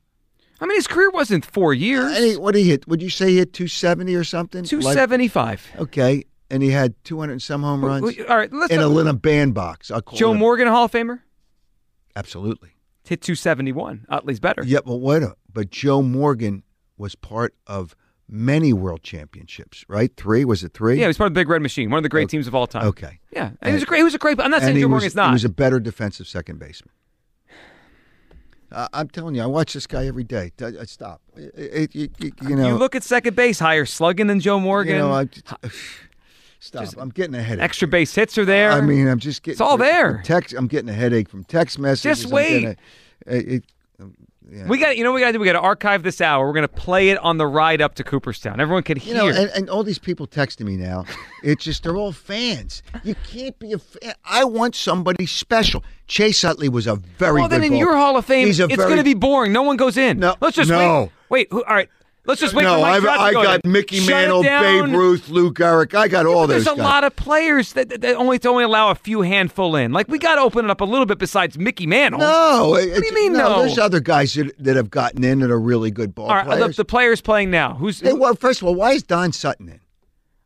I 0.60 0.66
mean, 0.66 0.76
his 0.76 0.86
career 0.86 1.10
wasn't 1.10 1.44
four 1.44 1.74
years. 1.74 2.16
And 2.16 2.24
he, 2.24 2.36
what 2.36 2.54
did 2.54 2.60
he 2.60 2.70
hit? 2.70 2.86
Would 2.88 3.02
you 3.02 3.10
say 3.10 3.30
he 3.30 3.36
hit 3.38 3.52
two 3.52 3.68
seventy 3.68 4.14
or 4.14 4.24
something? 4.24 4.64
275. 4.64 5.66
Like- 5.74 5.80
Okay, 5.82 6.24
and 6.50 6.62
he 6.62 6.70
had 6.70 6.94
two 7.04 7.18
hundred 7.18 7.32
and 7.32 7.42
some 7.42 7.62
home 7.62 7.84
runs 7.84 8.16
All 8.28 8.36
right, 8.36 8.52
let's 8.52 8.72
in 8.72 8.78
a 8.78 8.84
talk- 8.84 8.92
little 8.92 9.12
bandbox. 9.14 9.90
Joe 10.14 10.30
a- 10.32 10.34
Morgan, 10.34 10.68
Hall 10.68 10.84
of 10.84 10.92
Famer, 10.92 11.20
Absolutely. 12.16 12.70
hit 13.04 13.20
two 13.22 13.34
seventy 13.34 13.72
one. 13.72 14.06
Utley's 14.08 14.40
better. 14.40 14.62
Yeah, 14.64 14.78
but 14.84 14.96
wait 14.96 15.22
a 15.22 15.34
But 15.52 15.70
Joe 15.70 16.02
Morgan 16.02 16.62
was 16.96 17.14
part 17.14 17.54
of 17.66 17.96
many 18.28 18.72
world 18.72 19.02
championships, 19.02 19.84
right? 19.88 20.10
Three 20.16 20.44
was 20.44 20.62
it 20.64 20.72
three? 20.72 20.94
Yeah, 20.96 21.02
he 21.02 21.06
was 21.08 21.18
part 21.18 21.26
of 21.28 21.34
the 21.34 21.40
Big 21.40 21.48
Red 21.48 21.60
Machine, 21.62 21.90
one 21.90 21.98
of 21.98 22.02
the 22.04 22.08
great 22.08 22.28
teams 22.28 22.46
of 22.46 22.54
all 22.54 22.66
time. 22.66 22.86
Okay. 22.86 23.18
Yeah, 23.32 23.50
and 23.60 23.70
he 23.70 23.74
was 23.74 23.82
a 23.82 23.86
great. 23.86 23.98
He 23.98 24.04
was 24.04 24.14
a 24.14 24.18
great. 24.18 24.40
I'm 24.40 24.50
not 24.50 24.62
saying 24.62 24.76
Joe 24.76 24.82
was, 24.86 24.90
Morgan's 24.90 25.14
not. 25.16 25.28
He 25.30 25.32
was 25.34 25.44
a 25.44 25.48
better 25.48 25.80
defensive 25.80 26.28
second 26.28 26.58
baseman. 26.60 26.92
Uh, 28.74 28.88
I'm 28.92 29.08
telling 29.08 29.34
you, 29.36 29.42
I 29.42 29.46
watch 29.46 29.72
this 29.72 29.86
guy 29.86 30.06
every 30.06 30.24
day. 30.24 30.50
D- 30.56 30.64
uh, 30.64 30.84
Stop. 30.84 31.20
It- 31.36 31.54
it- 31.56 31.94
you, 31.94 32.08
you- 32.42 32.56
know. 32.56 32.66
you 32.68 32.74
look 32.74 32.94
at 32.96 33.02
second 33.04 33.36
base, 33.36 33.58
higher 33.60 33.86
slugging 33.86 34.26
than 34.26 34.40
Joe 34.40 34.58
Morgan. 34.58 34.94
You 34.94 34.98
know, 34.98 35.12
I, 35.12 35.28
stop. 36.58 36.88
I'm 36.98 37.10
getting 37.10 37.34
a 37.34 37.42
headache. 37.42 37.62
Extra 37.62 37.86
base 37.88 38.14
hits 38.14 38.36
are 38.36 38.44
there. 38.44 38.72
I 38.72 38.80
mean, 38.80 39.06
I'm 39.06 39.18
just 39.20 39.42
getting. 39.42 39.54
It's 39.54 39.60
all 39.60 39.76
there. 39.76 40.20
Text. 40.24 40.54
I'm 40.56 40.66
getting 40.66 40.88
a 40.88 40.92
headache 40.94 41.28
from 41.28 41.44
text 41.44 41.78
messages. 41.78 42.22
Just 42.22 42.32
wait. 42.32 42.64
a- 42.64 42.76
it- 43.26 43.48
it- 43.48 43.64
yeah. 44.50 44.66
we 44.66 44.78
got. 44.78 44.96
You 44.96 45.04
know, 45.04 45.10
what 45.10 45.16
we 45.16 45.20
got 45.20 45.28
to 45.28 45.32
do. 45.34 45.40
We 45.40 45.46
got 45.46 45.54
to 45.54 45.60
archive 45.60 46.02
this 46.02 46.20
hour. 46.20 46.46
We're 46.46 46.52
going 46.52 46.62
to 46.62 46.68
play 46.68 47.10
it 47.10 47.18
on 47.18 47.38
the 47.38 47.46
ride 47.46 47.80
up 47.80 47.94
to 47.96 48.04
Cooperstown. 48.04 48.60
Everyone 48.60 48.82
can 48.82 48.98
hear. 48.98 49.14
You 49.14 49.20
know, 49.20 49.28
and, 49.28 49.50
and 49.50 49.70
all 49.70 49.82
these 49.82 49.98
people 49.98 50.26
texting 50.26 50.66
me 50.66 50.76
now, 50.76 51.04
it's 51.42 51.64
just 51.64 51.82
they're 51.82 51.96
all 51.96 52.12
fans. 52.12 52.82
You 53.02 53.14
can't 53.26 53.58
be 53.58 53.72
a 53.72 53.78
fan. 53.78 54.14
I 54.24 54.44
want 54.44 54.74
somebody 54.74 55.26
special. 55.26 55.84
Chase 56.06 56.44
Utley 56.44 56.68
was 56.68 56.86
a 56.86 56.96
very 56.96 57.40
well, 57.40 57.48
then 57.48 57.62
in 57.62 57.70
ball- 57.70 57.78
your 57.78 57.96
Hall 57.96 58.16
of 58.16 58.24
Fame, 58.26 58.48
it's 58.48 58.58
going 58.58 58.96
to 58.96 59.04
be 59.04 59.14
boring. 59.14 59.52
No 59.52 59.62
one 59.62 59.76
goes 59.76 59.96
in. 59.96 60.18
No, 60.18 60.36
let's 60.40 60.56
just 60.56 60.70
no. 60.70 61.02
wait. 61.04 61.10
Wait. 61.30 61.48
Who, 61.50 61.64
all 61.64 61.74
right. 61.74 61.88
Let's 62.26 62.40
just 62.40 62.54
wait 62.54 62.62
no, 62.62 62.76
for 62.76 62.80
Mike 62.80 63.02
Trout 63.02 63.20
I 63.20 63.32
go 63.32 63.42
got 63.42 63.60
in. 63.64 63.72
Mickey 63.72 63.98
Shut 63.98 64.08
Mantle. 64.08 64.42
Babe 64.42 64.94
Ruth, 64.94 65.28
Lou 65.28 65.52
Gehrig. 65.52 65.94
I 65.94 66.08
got 66.08 66.24
all 66.24 66.46
this. 66.46 66.64
There's 66.64 66.76
those 66.76 66.78
a 66.78 66.82
lot 66.82 67.04
of 67.04 67.14
players 67.16 67.74
that, 67.74 68.00
that, 68.00 68.16
only 68.16 68.38
to 68.38 68.48
only 68.48 68.64
allow 68.64 68.90
a 68.90 68.94
few 68.94 69.20
handful 69.20 69.76
in. 69.76 69.92
Like 69.92 70.08
we 70.08 70.18
got 70.18 70.36
to 70.36 70.40
open 70.40 70.64
it 70.64 70.70
up 70.70 70.80
a 70.80 70.86
little 70.86 71.04
bit. 71.04 71.18
Besides 71.18 71.58
Mickey 71.58 71.86
Mantle. 71.86 72.20
no, 72.20 72.70
what 72.70 72.82
do 72.82 73.06
you 73.06 73.14
mean, 73.14 73.34
no? 73.34 73.60
There's 73.60 73.78
other 73.78 74.00
guys 74.00 74.32
that, 74.34 74.56
that 74.58 74.76
have 74.76 74.90
gotten 74.90 75.22
in 75.22 75.40
that 75.40 75.50
are 75.50 75.60
really 75.60 75.90
good 75.90 76.14
ball 76.14 76.28
All 76.28 76.34
right. 76.34 76.46
The, 76.46 76.56
players. 76.56 76.76
the 76.76 76.84
players 76.84 77.20
playing 77.20 77.50
now. 77.50 77.74
Who's? 77.74 78.02
Well, 78.02 78.34
first 78.34 78.62
of 78.62 78.68
all, 78.68 78.74
why 78.74 78.92
is 78.92 79.02
Don 79.02 79.32
Sutton 79.32 79.68
in? 79.68 79.80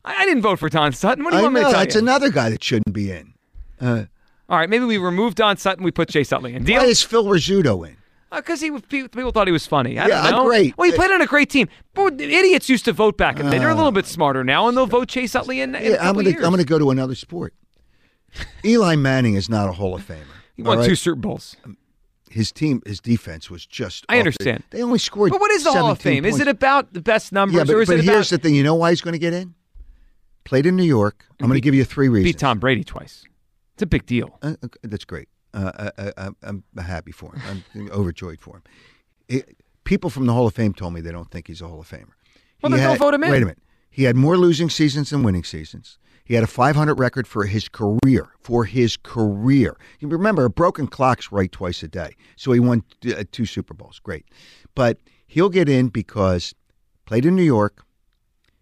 I, 0.05 0.23
I 0.23 0.27
didn't 0.27 0.43
vote 0.43 0.59
for 0.59 0.69
Don 0.69 0.93
Sutton. 0.93 1.23
What 1.23 1.31
do 1.31 1.37
you 1.37 1.41
I 1.41 1.43
want 1.45 1.55
me 1.55 1.61
to 1.61 1.65
know 1.67 1.71
tell 1.71 1.81
that's 1.81 1.95
you? 1.95 2.01
another 2.01 2.31
guy 2.31 2.51
that 2.51 2.65
shouldn't 2.65 2.93
be 2.93 3.13
in. 3.13 3.35
Uh, 3.81 4.05
All 4.49 4.59
right. 4.59 4.69
Maybe 4.69 4.85
we 4.85 4.99
remove 4.99 5.37
Don 5.37 5.57
Sutton. 5.57 5.85
We 5.85 5.93
put 5.93 6.09
Jay 6.09 6.25
Utley 6.33 6.55
in. 6.55 6.65
Deal. 6.65 6.81
why 6.81 6.87
is 6.87 7.05
Phil 7.05 7.25
Rizzuto 7.25 7.87
in? 7.87 7.98
Uh, 8.31 8.37
because 8.37 8.61
he 8.61 8.71
was- 8.71 8.83
people, 8.83 9.09
people 9.09 9.31
thought 9.33 9.47
he 9.47 9.53
was 9.53 9.67
funny. 9.67 9.99
I 9.99 10.07
Yeah, 10.07 10.23
don't 10.31 10.33
know. 10.33 10.45
great. 10.45 10.77
Well, 10.77 10.91
he 10.91 10.95
played 10.95 11.11
on 11.11 11.21
a 11.23 11.27
great 11.27 11.49
team. 11.49 11.69
But 11.95 12.21
idiots 12.21 12.69
used 12.69 12.85
to 12.85 12.93
vote 12.93 13.17
back 13.17 13.39
in 13.39 13.47
the 13.47 13.53
day. 13.53 13.59
They're 13.59 13.71
a 13.71 13.75
little 13.75 13.89
uh. 13.89 13.93
bit 13.93 14.07
smarter 14.07 14.45
now, 14.45 14.69
and 14.69 14.77
they'll 14.77 14.87
vote 14.87 15.09
Chase 15.09 15.35
Utley 15.35 15.61
in. 15.61 15.75
in 15.75 15.93
Yeah, 15.93 16.09
I'm 16.09 16.15
gonna 16.15 16.31
years. 16.31 16.45
I'm 16.45 16.51
gonna 16.51 16.65
go 16.65 16.79
to 16.79 16.91
another 16.91 17.15
sport. 17.15 17.55
Eli 18.65 18.97
Manning 18.97 19.35
is 19.35 19.49
not 19.49 19.69
a 19.69 19.73
Hall 19.73 19.95
of 19.95 20.07
Famer. 20.07 20.25
He 20.57 20.63
won 20.63 20.79
all 20.79 20.85
two? 20.85 20.95
Super 20.95 21.21
Bowls. 21.21 21.57
Um, 21.65 21.77
his 22.31 22.53
team, 22.53 22.83
his 22.87 23.01
defense 23.01 23.49
was 23.49 23.65
just. 23.65 24.05
I 24.09 24.19
understand. 24.19 24.63
They 24.71 24.83
only 24.83 24.99
scored. 24.99 25.31
But 25.31 25.41
what 25.41 25.51
is 25.53 25.65
the 25.65 25.73
Hall 25.73 25.91
of 25.91 26.01
17 26.01 26.23
Fame? 26.23 26.25
Is 26.27 26.41
it 26.41 26.49
about 26.49 26.93
the 26.93 27.01
best 27.01 27.33
numbers, 27.33 27.57
Yeah, 27.57 27.65
but, 27.65 27.75
or 27.75 27.83
is 27.83 27.89
but 27.89 27.99
it 28.01 28.05
here's 28.05 28.29
the 28.29 28.39
thing. 28.39 28.55
You 28.55 28.63
know 28.63 28.75
why 28.75 28.91
he's 28.91 29.01
going 29.01 29.13
to 29.13 29.19
get 29.19 29.33
in? 29.33 29.55
Played 30.45 30.67
in 30.67 30.77
New 30.77 30.85
York. 30.85 31.25
I'm 31.41 31.47
going 31.47 31.57
to 31.57 31.61
give 31.63 31.75
you 31.75 31.85
three 31.85 32.09
reasons. 32.09 32.35
beat 32.35 32.39
Tom 32.39 32.59
Brady 32.59 32.85
twice? 32.85 33.25
It's 33.75 33.83
a 33.83 33.87
big 33.87 34.07
deal. 34.07 34.39
Uh, 34.43 34.55
that's 34.83 35.05
great. 35.05 35.29
Uh, 35.67 35.91
I, 35.99 36.13
I, 36.17 36.29
I'm 36.43 36.63
happy 36.81 37.13
for 37.13 37.35
him. 37.35 37.65
I'm 37.75 37.91
overjoyed 37.91 38.41
for 38.41 38.57
him. 38.57 38.63
It- 39.29 39.57
people 39.85 40.11
from 40.11 40.27
the 40.27 40.33
Hall 40.35 40.47
of 40.47 40.55
Fame 40.55 40.75
told 40.75 40.93
me 40.93 41.01
they 41.01 41.11
don't 41.13 41.31
think 41.31 41.47
he's 41.49 41.63
a 41.63 41.67
Hall 41.69 41.81
of 41.81 41.89
Famer. 41.89 42.11
Well, 42.63 42.71
He 42.73 42.79
then 42.79 42.91
had- 42.91 42.99
vote 42.99 43.15
him 43.15 43.25
in. 43.25 43.31
Wait 43.31 43.43
a 43.43 43.47
minute. 43.47 43.59
He 43.91 44.05
had 44.05 44.15
more 44.17 44.37
losing 44.37 44.71
seasons 44.71 45.11
than 45.11 45.23
winning 45.23 45.45
seasons. 45.45 45.99
He 46.25 46.35
had 46.35 46.45
a 46.45 46.47
500 46.47 46.99
record 46.99 47.27
for 47.27 47.47
his 47.47 47.69
career. 47.71 48.29
For 48.41 48.67
his 48.67 48.99
career. 48.99 49.77
You 49.99 50.09
remember, 50.09 50.45
a 50.45 50.51
broken 50.51 50.87
clock's 50.87 51.33
right 51.33 51.51
twice 51.51 51.83
a 51.83 51.89
day. 51.89 52.15
So 52.37 52.53
he 52.53 52.61
won 52.61 52.85
uh, 53.07 53.25
two 53.33 53.47
Super 53.47 53.73
Bowls. 53.75 53.99
Great. 53.99 54.27
But 54.75 54.99
he'll 55.27 55.49
get 55.49 55.69
in 55.71 55.89
because 55.89 56.55
played 57.07 57.25
in 57.25 57.35
New 57.35 57.43
York. 57.43 57.83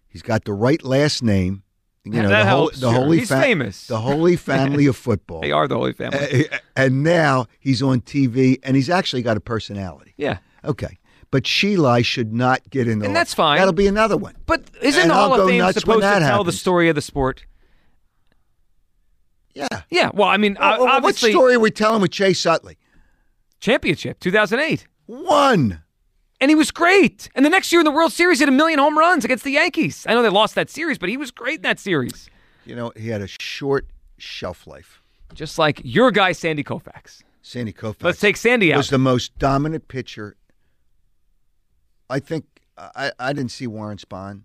He's 0.08 0.22
got 0.22 0.44
the 0.44 0.52
right 0.52 0.82
last 0.84 1.22
name. 1.24 1.64
You 2.14 2.22
know, 2.22 2.28
the, 2.28 2.44
whole, 2.46 2.70
the 2.72 2.90
holy 2.90 3.18
He's 3.18 3.28
famous. 3.28 3.86
The 3.88 3.98
holy 4.00 4.36
family 4.52 4.86
of 4.86 4.96
football. 4.96 5.40
They 5.40 5.50
are 5.52 5.66
the 5.66 5.74
Holy 5.76 5.92
Family. 5.92 6.48
Uh, 6.48 6.58
and 6.76 7.02
now 7.02 7.46
he's 7.58 7.82
on 7.82 8.00
TV, 8.00 8.58
and 8.62 8.76
he's 8.76 8.88
actually 8.88 9.22
got 9.22 9.36
a 9.36 9.40
personality. 9.40 10.14
yeah. 10.16 10.38
Okay, 10.64 10.98
but 11.30 11.46
Sheila 11.46 12.02
should 12.02 12.32
not 12.32 12.60
get 12.70 12.88
in 12.88 12.98
the. 12.98 13.06
And 13.06 13.14
that's 13.14 13.32
fine. 13.34 13.58
That'll 13.58 13.72
be 13.72 13.86
another 13.86 14.16
one. 14.16 14.34
But 14.46 14.64
isn't 14.82 15.00
And 15.00 15.10
the 15.10 15.14
I'll 15.14 15.28
Hall 15.28 15.40
of 15.42 15.48
Fame 15.48 15.72
supposed 15.72 16.02
to 16.02 16.18
tell 16.20 16.42
the 16.42 16.50
story 16.52 16.88
of 16.88 16.94
the 16.96 17.02
sport? 17.02 17.44
Yeah. 19.54 19.68
Yeah. 19.90 20.10
Well, 20.12 20.28
I 20.28 20.36
mean, 20.36 20.56
Well, 20.60 21.00
what 21.00 21.14
story 21.14 21.54
are 21.54 21.60
we 21.60 21.70
telling 21.70 22.02
with 22.02 22.10
Chase 22.10 22.44
Utley? 22.46 22.78
championship 23.60 24.20
2008. 24.20 24.86
One. 25.06 25.82
And 26.40 26.50
he 26.50 26.54
was 26.54 26.70
great. 26.70 27.28
And 27.34 27.44
the 27.46 27.50
next 27.50 27.72
year 27.72 27.80
in 27.80 27.84
the 27.84 27.90
World 27.90 28.12
Series, 28.12 28.38
he 28.38 28.42
had 28.42 28.48
a 28.48 28.52
million 28.56 28.78
home 28.78 28.98
runs 28.98 29.24
against 29.24 29.42
the 29.44 29.52
Yankees. 29.52 30.04
I 30.08 30.14
know 30.14 30.22
they 30.22 30.28
lost 30.28 30.54
that 30.54 30.68
series, 30.68 30.98
but 30.98 31.08
he 31.08 31.16
was 31.16 31.30
great 31.30 31.56
in 31.56 31.62
that 31.62 31.78
series. 31.78 32.28
You 32.66 32.76
know, 32.76 32.92
he 32.96 33.08
had 33.08 33.22
a 33.22 33.28
short 33.40 33.86
shelf 34.18 34.66
life. 34.66 35.00
just 35.34 35.58
like 35.58 35.80
your 35.84 36.10
guy 36.10 36.32
Sandy 36.32 36.62
Koufax. 36.64 37.22
Sandy 37.42 37.72
Koufax. 37.72 38.02
Let's 38.02 38.20
take 38.20 38.36
Sandy 38.36 38.72
out. 38.72 38.78
Was 38.78 38.90
the 38.90 38.98
most 38.98 39.38
dominant 39.38 39.88
pitcher. 39.88 40.36
I 42.10 42.18
think 42.20 42.44
I, 42.76 43.12
I 43.18 43.32
didn't 43.32 43.50
see 43.52 43.66
Warren 43.66 43.98
Spahn, 43.98 44.42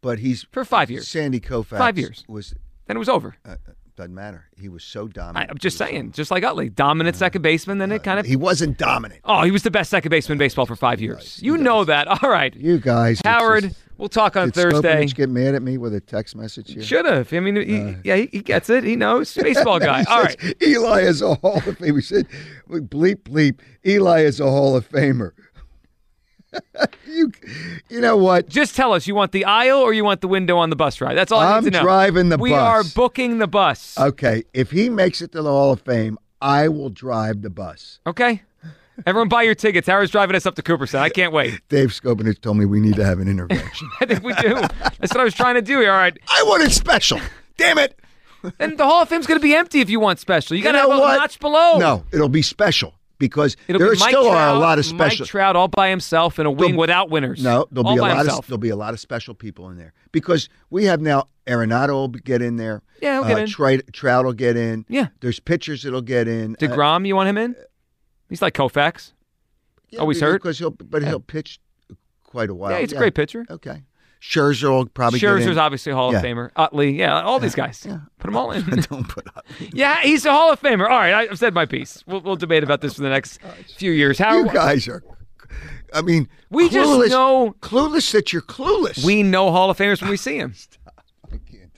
but 0.00 0.20
he's 0.20 0.46
For 0.50 0.64
five 0.64 0.90
years. 0.90 1.06
Sandy 1.08 1.40
Koufax. 1.40 1.78
Five 1.78 1.98
years. 1.98 2.24
was 2.28 2.54
Then 2.86 2.96
it 2.96 2.98
was 3.00 3.08
over. 3.08 3.36
uh, 3.44 3.56
doesn't 4.00 4.14
matter. 4.14 4.46
He 4.56 4.68
was 4.68 4.82
so 4.82 5.06
dominant. 5.08 5.50
I'm 5.50 5.58
just 5.58 5.78
He 5.78 5.84
was 5.84 5.90
saying, 5.90 6.12
just 6.12 6.30
like 6.30 6.42
Utley, 6.42 6.68
dominant 6.68 7.16
second 7.16 7.42
baseman. 7.42 7.78
Then 7.78 7.92
it 7.92 8.02
kind 8.02 8.18
of 8.18 8.26
He 8.26 8.36
wasn't 8.36 8.76
dominant. 8.78 9.20
oh, 9.24 9.42
he 9.42 9.50
was 9.50 9.62
the 9.62 9.70
best 9.70 9.90
second 9.90 10.10
baseman 10.10 10.34
in 10.34 10.38
baseball 10.38 10.66
for 10.66 10.76
five 10.76 11.00
years. 11.00 11.38
You 11.42 11.56
know 11.56 11.84
that. 11.84 12.08
All 12.22 12.30
right, 12.30 12.54
You 12.56 12.78
guys, 12.78 13.20
Howard. 13.24 13.64
just- 13.64 13.76
we'll 13.98 14.08
talk 14.08 14.34
on 14.36 14.48
did 14.48 14.54
Thursday. 14.54 15.04
Skopanich 15.06 15.14
get 15.14 15.28
mad 15.28 15.54
at 15.54 15.62
me 15.62 15.76
with 15.78 15.94
a 15.94 16.00
text 16.00 16.34
message 16.34 16.72
here? 16.72 16.82
Should 16.82 17.04
have. 17.06 17.32
I 17.32 17.40
mean, 17.40 17.56
he, 17.56 17.80
Uh, 17.80 17.94
yeah, 18.02 18.16
he, 18.16 18.26
he 18.32 18.40
gets 18.40 18.70
it. 18.70 18.82
He 18.84 18.96
knows. 18.96 19.32
Baseball 19.40 19.78
guy. 19.78 20.04
All 20.08 20.24
says 20.26 20.36
right. 20.42 20.62
Eli 20.62 21.00
is 21.02 21.20
a 21.22 21.34
Hall 21.36 21.56
of 21.58 21.64
Famer. 21.64 21.94
He 21.96 22.00
said, 22.02 22.26
bleep, 22.68 23.16
bleep. 23.24 23.60
Eli 23.86 24.20
is 24.22 24.40
a 24.40 24.44
Hall 24.50 24.74
of 24.76 24.88
Famer. 24.88 25.32
you, 27.06 27.32
you 27.88 28.00
know 28.00 28.16
what? 28.16 28.48
Just 28.48 28.76
tell 28.76 28.92
us, 28.92 29.06
you 29.06 29.14
want 29.14 29.32
the 29.32 29.44
aisle 29.44 29.78
or 29.78 29.92
you 29.92 30.04
want 30.04 30.20
the 30.20 30.28
window 30.28 30.56
on 30.58 30.70
the 30.70 30.76
bus 30.76 31.00
ride? 31.00 31.14
That's 31.14 31.32
all 31.32 31.40
I 31.40 31.56
I'm 31.56 31.64
need 31.64 31.72
to 31.72 31.74
know. 31.74 31.78
I'm 31.80 31.84
driving 31.84 32.28
the 32.28 32.38
bus. 32.38 32.42
we 32.42 32.50
bus. 32.50 32.60
are 32.60 32.84
booking 32.94 33.38
the 33.38 33.46
bus. 33.46 33.98
Okay, 33.98 34.44
if 34.52 34.70
he 34.70 34.88
makes 34.88 35.22
it 35.22 35.32
to 35.32 35.42
the 35.42 35.50
Hall 35.50 35.72
of 35.72 35.80
Fame, 35.82 36.18
I 36.40 36.68
will 36.68 36.90
drive 36.90 37.42
the 37.42 37.50
bus. 37.50 38.00
Okay. 38.06 38.42
Everyone 39.06 39.28
buy 39.28 39.42
your 39.42 39.54
tickets. 39.54 39.88
Howard's 39.88 40.10
driving 40.10 40.36
us 40.36 40.44
up 40.44 40.56
to 40.56 40.62
Cooperstown. 40.62 41.02
I 41.02 41.08
can't 41.08 41.32
wait. 41.32 41.58
Dave 41.70 41.88
Skopanich 41.88 42.40
told 42.42 42.58
me 42.58 42.66
we 42.66 42.80
need 42.80 42.96
to 42.96 43.04
have 43.04 43.18
an 43.18 43.28
intervention. 43.28 43.88
I 44.00 44.04
think 44.04 44.22
we 44.22 44.34
do. 44.34 44.54
That's 44.54 45.14
what 45.14 45.20
I 45.20 45.24
was 45.24 45.34
trying 45.34 45.54
to 45.54 45.62
do. 45.62 45.78
All 45.78 45.96
right. 45.96 46.16
I 46.28 46.42
want 46.42 46.62
it 46.64 46.70
special. 46.70 47.18
Damn 47.56 47.78
it. 47.78 47.98
And 48.58 48.76
the 48.76 48.84
Hall 48.84 49.02
of 49.02 49.08
Fame's 49.08 49.26
going 49.26 49.40
to 49.40 49.42
be 49.42 49.54
empty 49.54 49.80
if 49.80 49.88
you 49.88 50.00
want 50.00 50.18
special. 50.18 50.56
You 50.56 50.62
got 50.62 50.72
to 50.72 50.78
know 50.78 50.90
have 50.90 50.98
a 50.98 51.00
what? 51.00 51.16
notch 51.16 51.38
below. 51.40 51.78
No, 51.78 52.04
it'll 52.12 52.28
be 52.28 52.42
special 52.42 52.94
because 53.20 53.56
It'll 53.68 53.78
there 53.78 53.90
be 53.92 53.96
still 53.98 54.28
are 54.28 54.48
a 54.48 54.58
lot 54.58 54.80
of 54.80 54.84
special. 54.84 55.22
Mike 55.24 55.28
Trout 55.28 55.54
all 55.54 55.68
by 55.68 55.90
himself 55.90 56.40
in 56.40 56.46
a 56.46 56.50
wing 56.50 56.70
There'll- 56.70 56.80
without 56.80 57.10
winners. 57.10 57.40
No, 57.44 57.68
there'll 57.70 57.86
all 57.86 57.94
be 57.94 57.98
a 58.00 58.02
lot 58.02 58.16
himself. 58.16 58.38
of 58.40 58.46
there'll 58.48 58.58
be 58.58 58.70
a 58.70 58.76
lot 58.76 58.94
of 58.94 58.98
special 58.98 59.34
people 59.34 59.68
in 59.70 59.76
there 59.76 59.92
because 60.10 60.48
we 60.70 60.86
have 60.86 61.00
now 61.00 61.26
Arenado 61.46 61.90
will 61.90 62.08
get 62.08 62.42
in 62.42 62.56
there. 62.56 62.82
Yeah, 63.00 63.20
he'll 63.20 63.28
get 63.28 63.38
uh, 63.38 63.42
in. 63.42 63.46
Trout, 63.46 63.80
Trout 63.92 64.24
will 64.24 64.32
get 64.32 64.56
in. 64.56 64.84
Yeah. 64.88 65.08
there's 65.20 65.38
pitchers 65.38 65.84
that'll 65.84 66.00
get 66.02 66.26
in. 66.26 66.54
Uh, 66.54 66.66
DeGrom, 66.66 67.06
you 67.06 67.14
want 67.14 67.28
him 67.28 67.38
in? 67.38 67.54
He's 68.28 68.42
like 68.42 68.54
Koufax. 68.54 69.12
yeah, 69.90 70.00
always 70.00 70.20
hurt? 70.20 70.42
because 70.42 70.58
he'll 70.58 70.70
but 70.70 71.04
he'll 71.04 71.20
pitch 71.20 71.60
quite 72.24 72.48
a 72.50 72.54
while. 72.54 72.72
Yeah, 72.72 72.80
he's 72.80 72.92
a 72.92 72.96
great 72.96 73.14
pitcher. 73.14 73.44
Okay, 73.50 73.82
Scherzer 74.20 74.68
will 74.70 74.86
probably 74.86 75.18
get 75.18 75.28
Scherzer's 75.30 75.56
obviously 75.56 75.92
a 75.92 75.94
Hall 75.94 76.08
of 76.08 76.14
Yeah. 76.14 76.22
Famer. 76.22 76.50
Utley, 76.56 76.90
yeah, 76.92 77.22
all 77.22 77.38
these 77.40 77.54
guys. 77.54 77.82
yeah. 77.86 78.00
Put 78.18 78.28
them 78.28 78.36
all 78.36 78.50
in. 78.52 78.64
Don't 78.64 79.08
put 79.08 79.26
up. 79.34 79.46
yeah, 79.72 80.00
he's 80.02 80.24
a 80.26 80.30
Hall 80.32 80.52
of 80.52 80.60
Famer. 80.60 80.82
All 80.84 80.98
right, 80.98 81.28
I've 81.30 81.38
said 81.38 81.54
my 81.54 81.64
piece. 81.66 82.04
We'll, 82.06 82.20
we'll 82.20 82.36
debate 82.36 82.62
about 82.62 82.80
this 82.82 82.94
for 82.94 83.02
the 83.02 83.08
next 83.08 83.40
few 83.78 83.92
years. 83.92 84.18
How 84.18 84.36
You 84.36 84.48
guys 84.52 84.86
are. 84.88 85.02
I 85.94 86.02
mean, 86.02 86.28
We 86.50 86.68
just 86.68 86.88
clueless- 86.88 87.08
know- 87.10 87.54
clueless 87.60 88.12
that 88.12 88.32
you're 88.32 88.42
clueless. 88.42 89.04
we 89.04 89.22
know 89.22 89.50
Hall 89.50 89.70
of 89.70 89.78
Famers 89.78 90.00
when 90.00 90.10
we 90.10 90.16
see 90.16 90.36
him. 90.36 90.54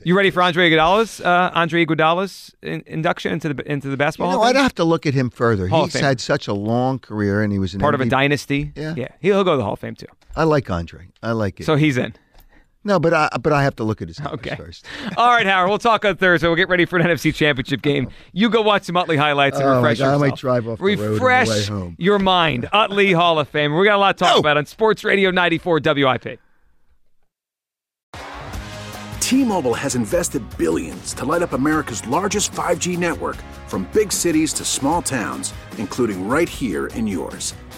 You 0.04 0.16
ready 0.16 0.32
for 0.32 0.42
Andre 0.42 0.68
Iguodala's 0.68 1.20
uh, 1.20 1.52
Andre 1.54 1.86
Iguodala's 1.86 2.52
in, 2.60 2.82
induction 2.88 3.32
into 3.32 3.54
the 3.54 3.70
into 3.70 3.86
the 3.86 3.92
You 3.92 3.96
basketball? 3.98 4.32
know, 4.32 4.38
Hall 4.38 4.48
of 4.48 4.56
I'd 4.56 4.60
have 4.60 4.74
to 4.74 4.84
look 4.84 5.06
at 5.06 5.14
him 5.14 5.30
further. 5.30 5.68
Hall 5.68 5.84
He's 5.84 5.94
had 5.94 6.20
such 6.20 6.48
a 6.48 6.52
long 6.52 6.98
career, 6.98 7.40
and 7.40 7.52
he 7.52 7.60
was 7.60 7.72
part 7.76 7.94
of 7.94 8.00
a 8.00 8.06
dynasty. 8.06 8.72
Yeah. 8.74 8.94
yeah, 8.96 9.08
he'll 9.20 9.44
go 9.44 9.52
to 9.52 9.58
the 9.58 9.62
Hall 9.62 9.74
of 9.74 9.78
Fame 9.78 9.94
too. 9.94 10.08
I 10.34 10.42
like 10.42 10.68
Andre. 10.70 11.06
I 11.22 11.30
like 11.30 11.60
it. 11.60 11.66
So 11.66 11.76
he's 11.76 11.96
in. 11.96 12.14
No, 12.84 12.98
but 12.98 13.12
I 13.14 13.28
but 13.40 13.52
I 13.52 13.62
have 13.62 13.76
to 13.76 13.84
look 13.84 14.02
at 14.02 14.08
his 14.08 14.18
numbers 14.20 14.40
Okay. 14.46 14.56
first. 14.56 14.84
All 15.16 15.28
right, 15.30 15.46
Howard. 15.46 15.68
We'll 15.68 15.78
talk 15.78 16.04
on 16.04 16.16
Thursday. 16.16 16.46
We'll 16.46 16.56
get 16.56 16.68
ready 16.68 16.84
for 16.84 16.98
an 16.98 17.06
NFC 17.06 17.34
Championship 17.34 17.82
game. 17.82 18.08
You 18.32 18.50
go 18.50 18.62
watch 18.62 18.84
some 18.84 18.96
Utley 18.96 19.16
highlights 19.16 19.56
and 19.58 19.64
Oh, 19.66 19.80
my 19.80 19.90
refresh 19.90 19.98
God, 19.98 20.14
I 20.14 20.16
might 20.18 20.36
drive 20.36 20.68
off 20.68 20.78
the 20.78 20.84
road 20.84 20.92
on 20.98 21.04
the 21.04 21.10
refresh 21.12 21.48
way 21.48 21.64
home. 21.64 21.96
your 21.98 22.18
mind. 22.18 22.68
Utley 22.72 23.12
Hall 23.12 23.38
of 23.38 23.48
Fame. 23.48 23.76
We 23.76 23.84
got 23.84 23.96
a 23.96 23.98
lot 23.98 24.18
to 24.18 24.24
talk 24.24 24.36
Oh. 24.36 24.40
about 24.40 24.56
on 24.56 24.66
Sports 24.66 25.04
Radio 25.04 25.30
94 25.30 25.80
WIP. 25.84 26.38
T-Mobile 29.20 29.74
has 29.74 29.94
invested 29.94 30.42
billions 30.58 31.14
to 31.14 31.24
light 31.24 31.40
up 31.42 31.52
America's 31.54 32.06
largest 32.06 32.52
5G 32.52 32.98
network 32.98 33.36
from 33.66 33.88
big 33.94 34.12
cities 34.12 34.52
to 34.54 34.64
small 34.64 35.00
towns, 35.00 35.54
including 35.78 36.28
right 36.28 36.48
here 36.48 36.88
in 36.88 37.06
yours. 37.06 37.54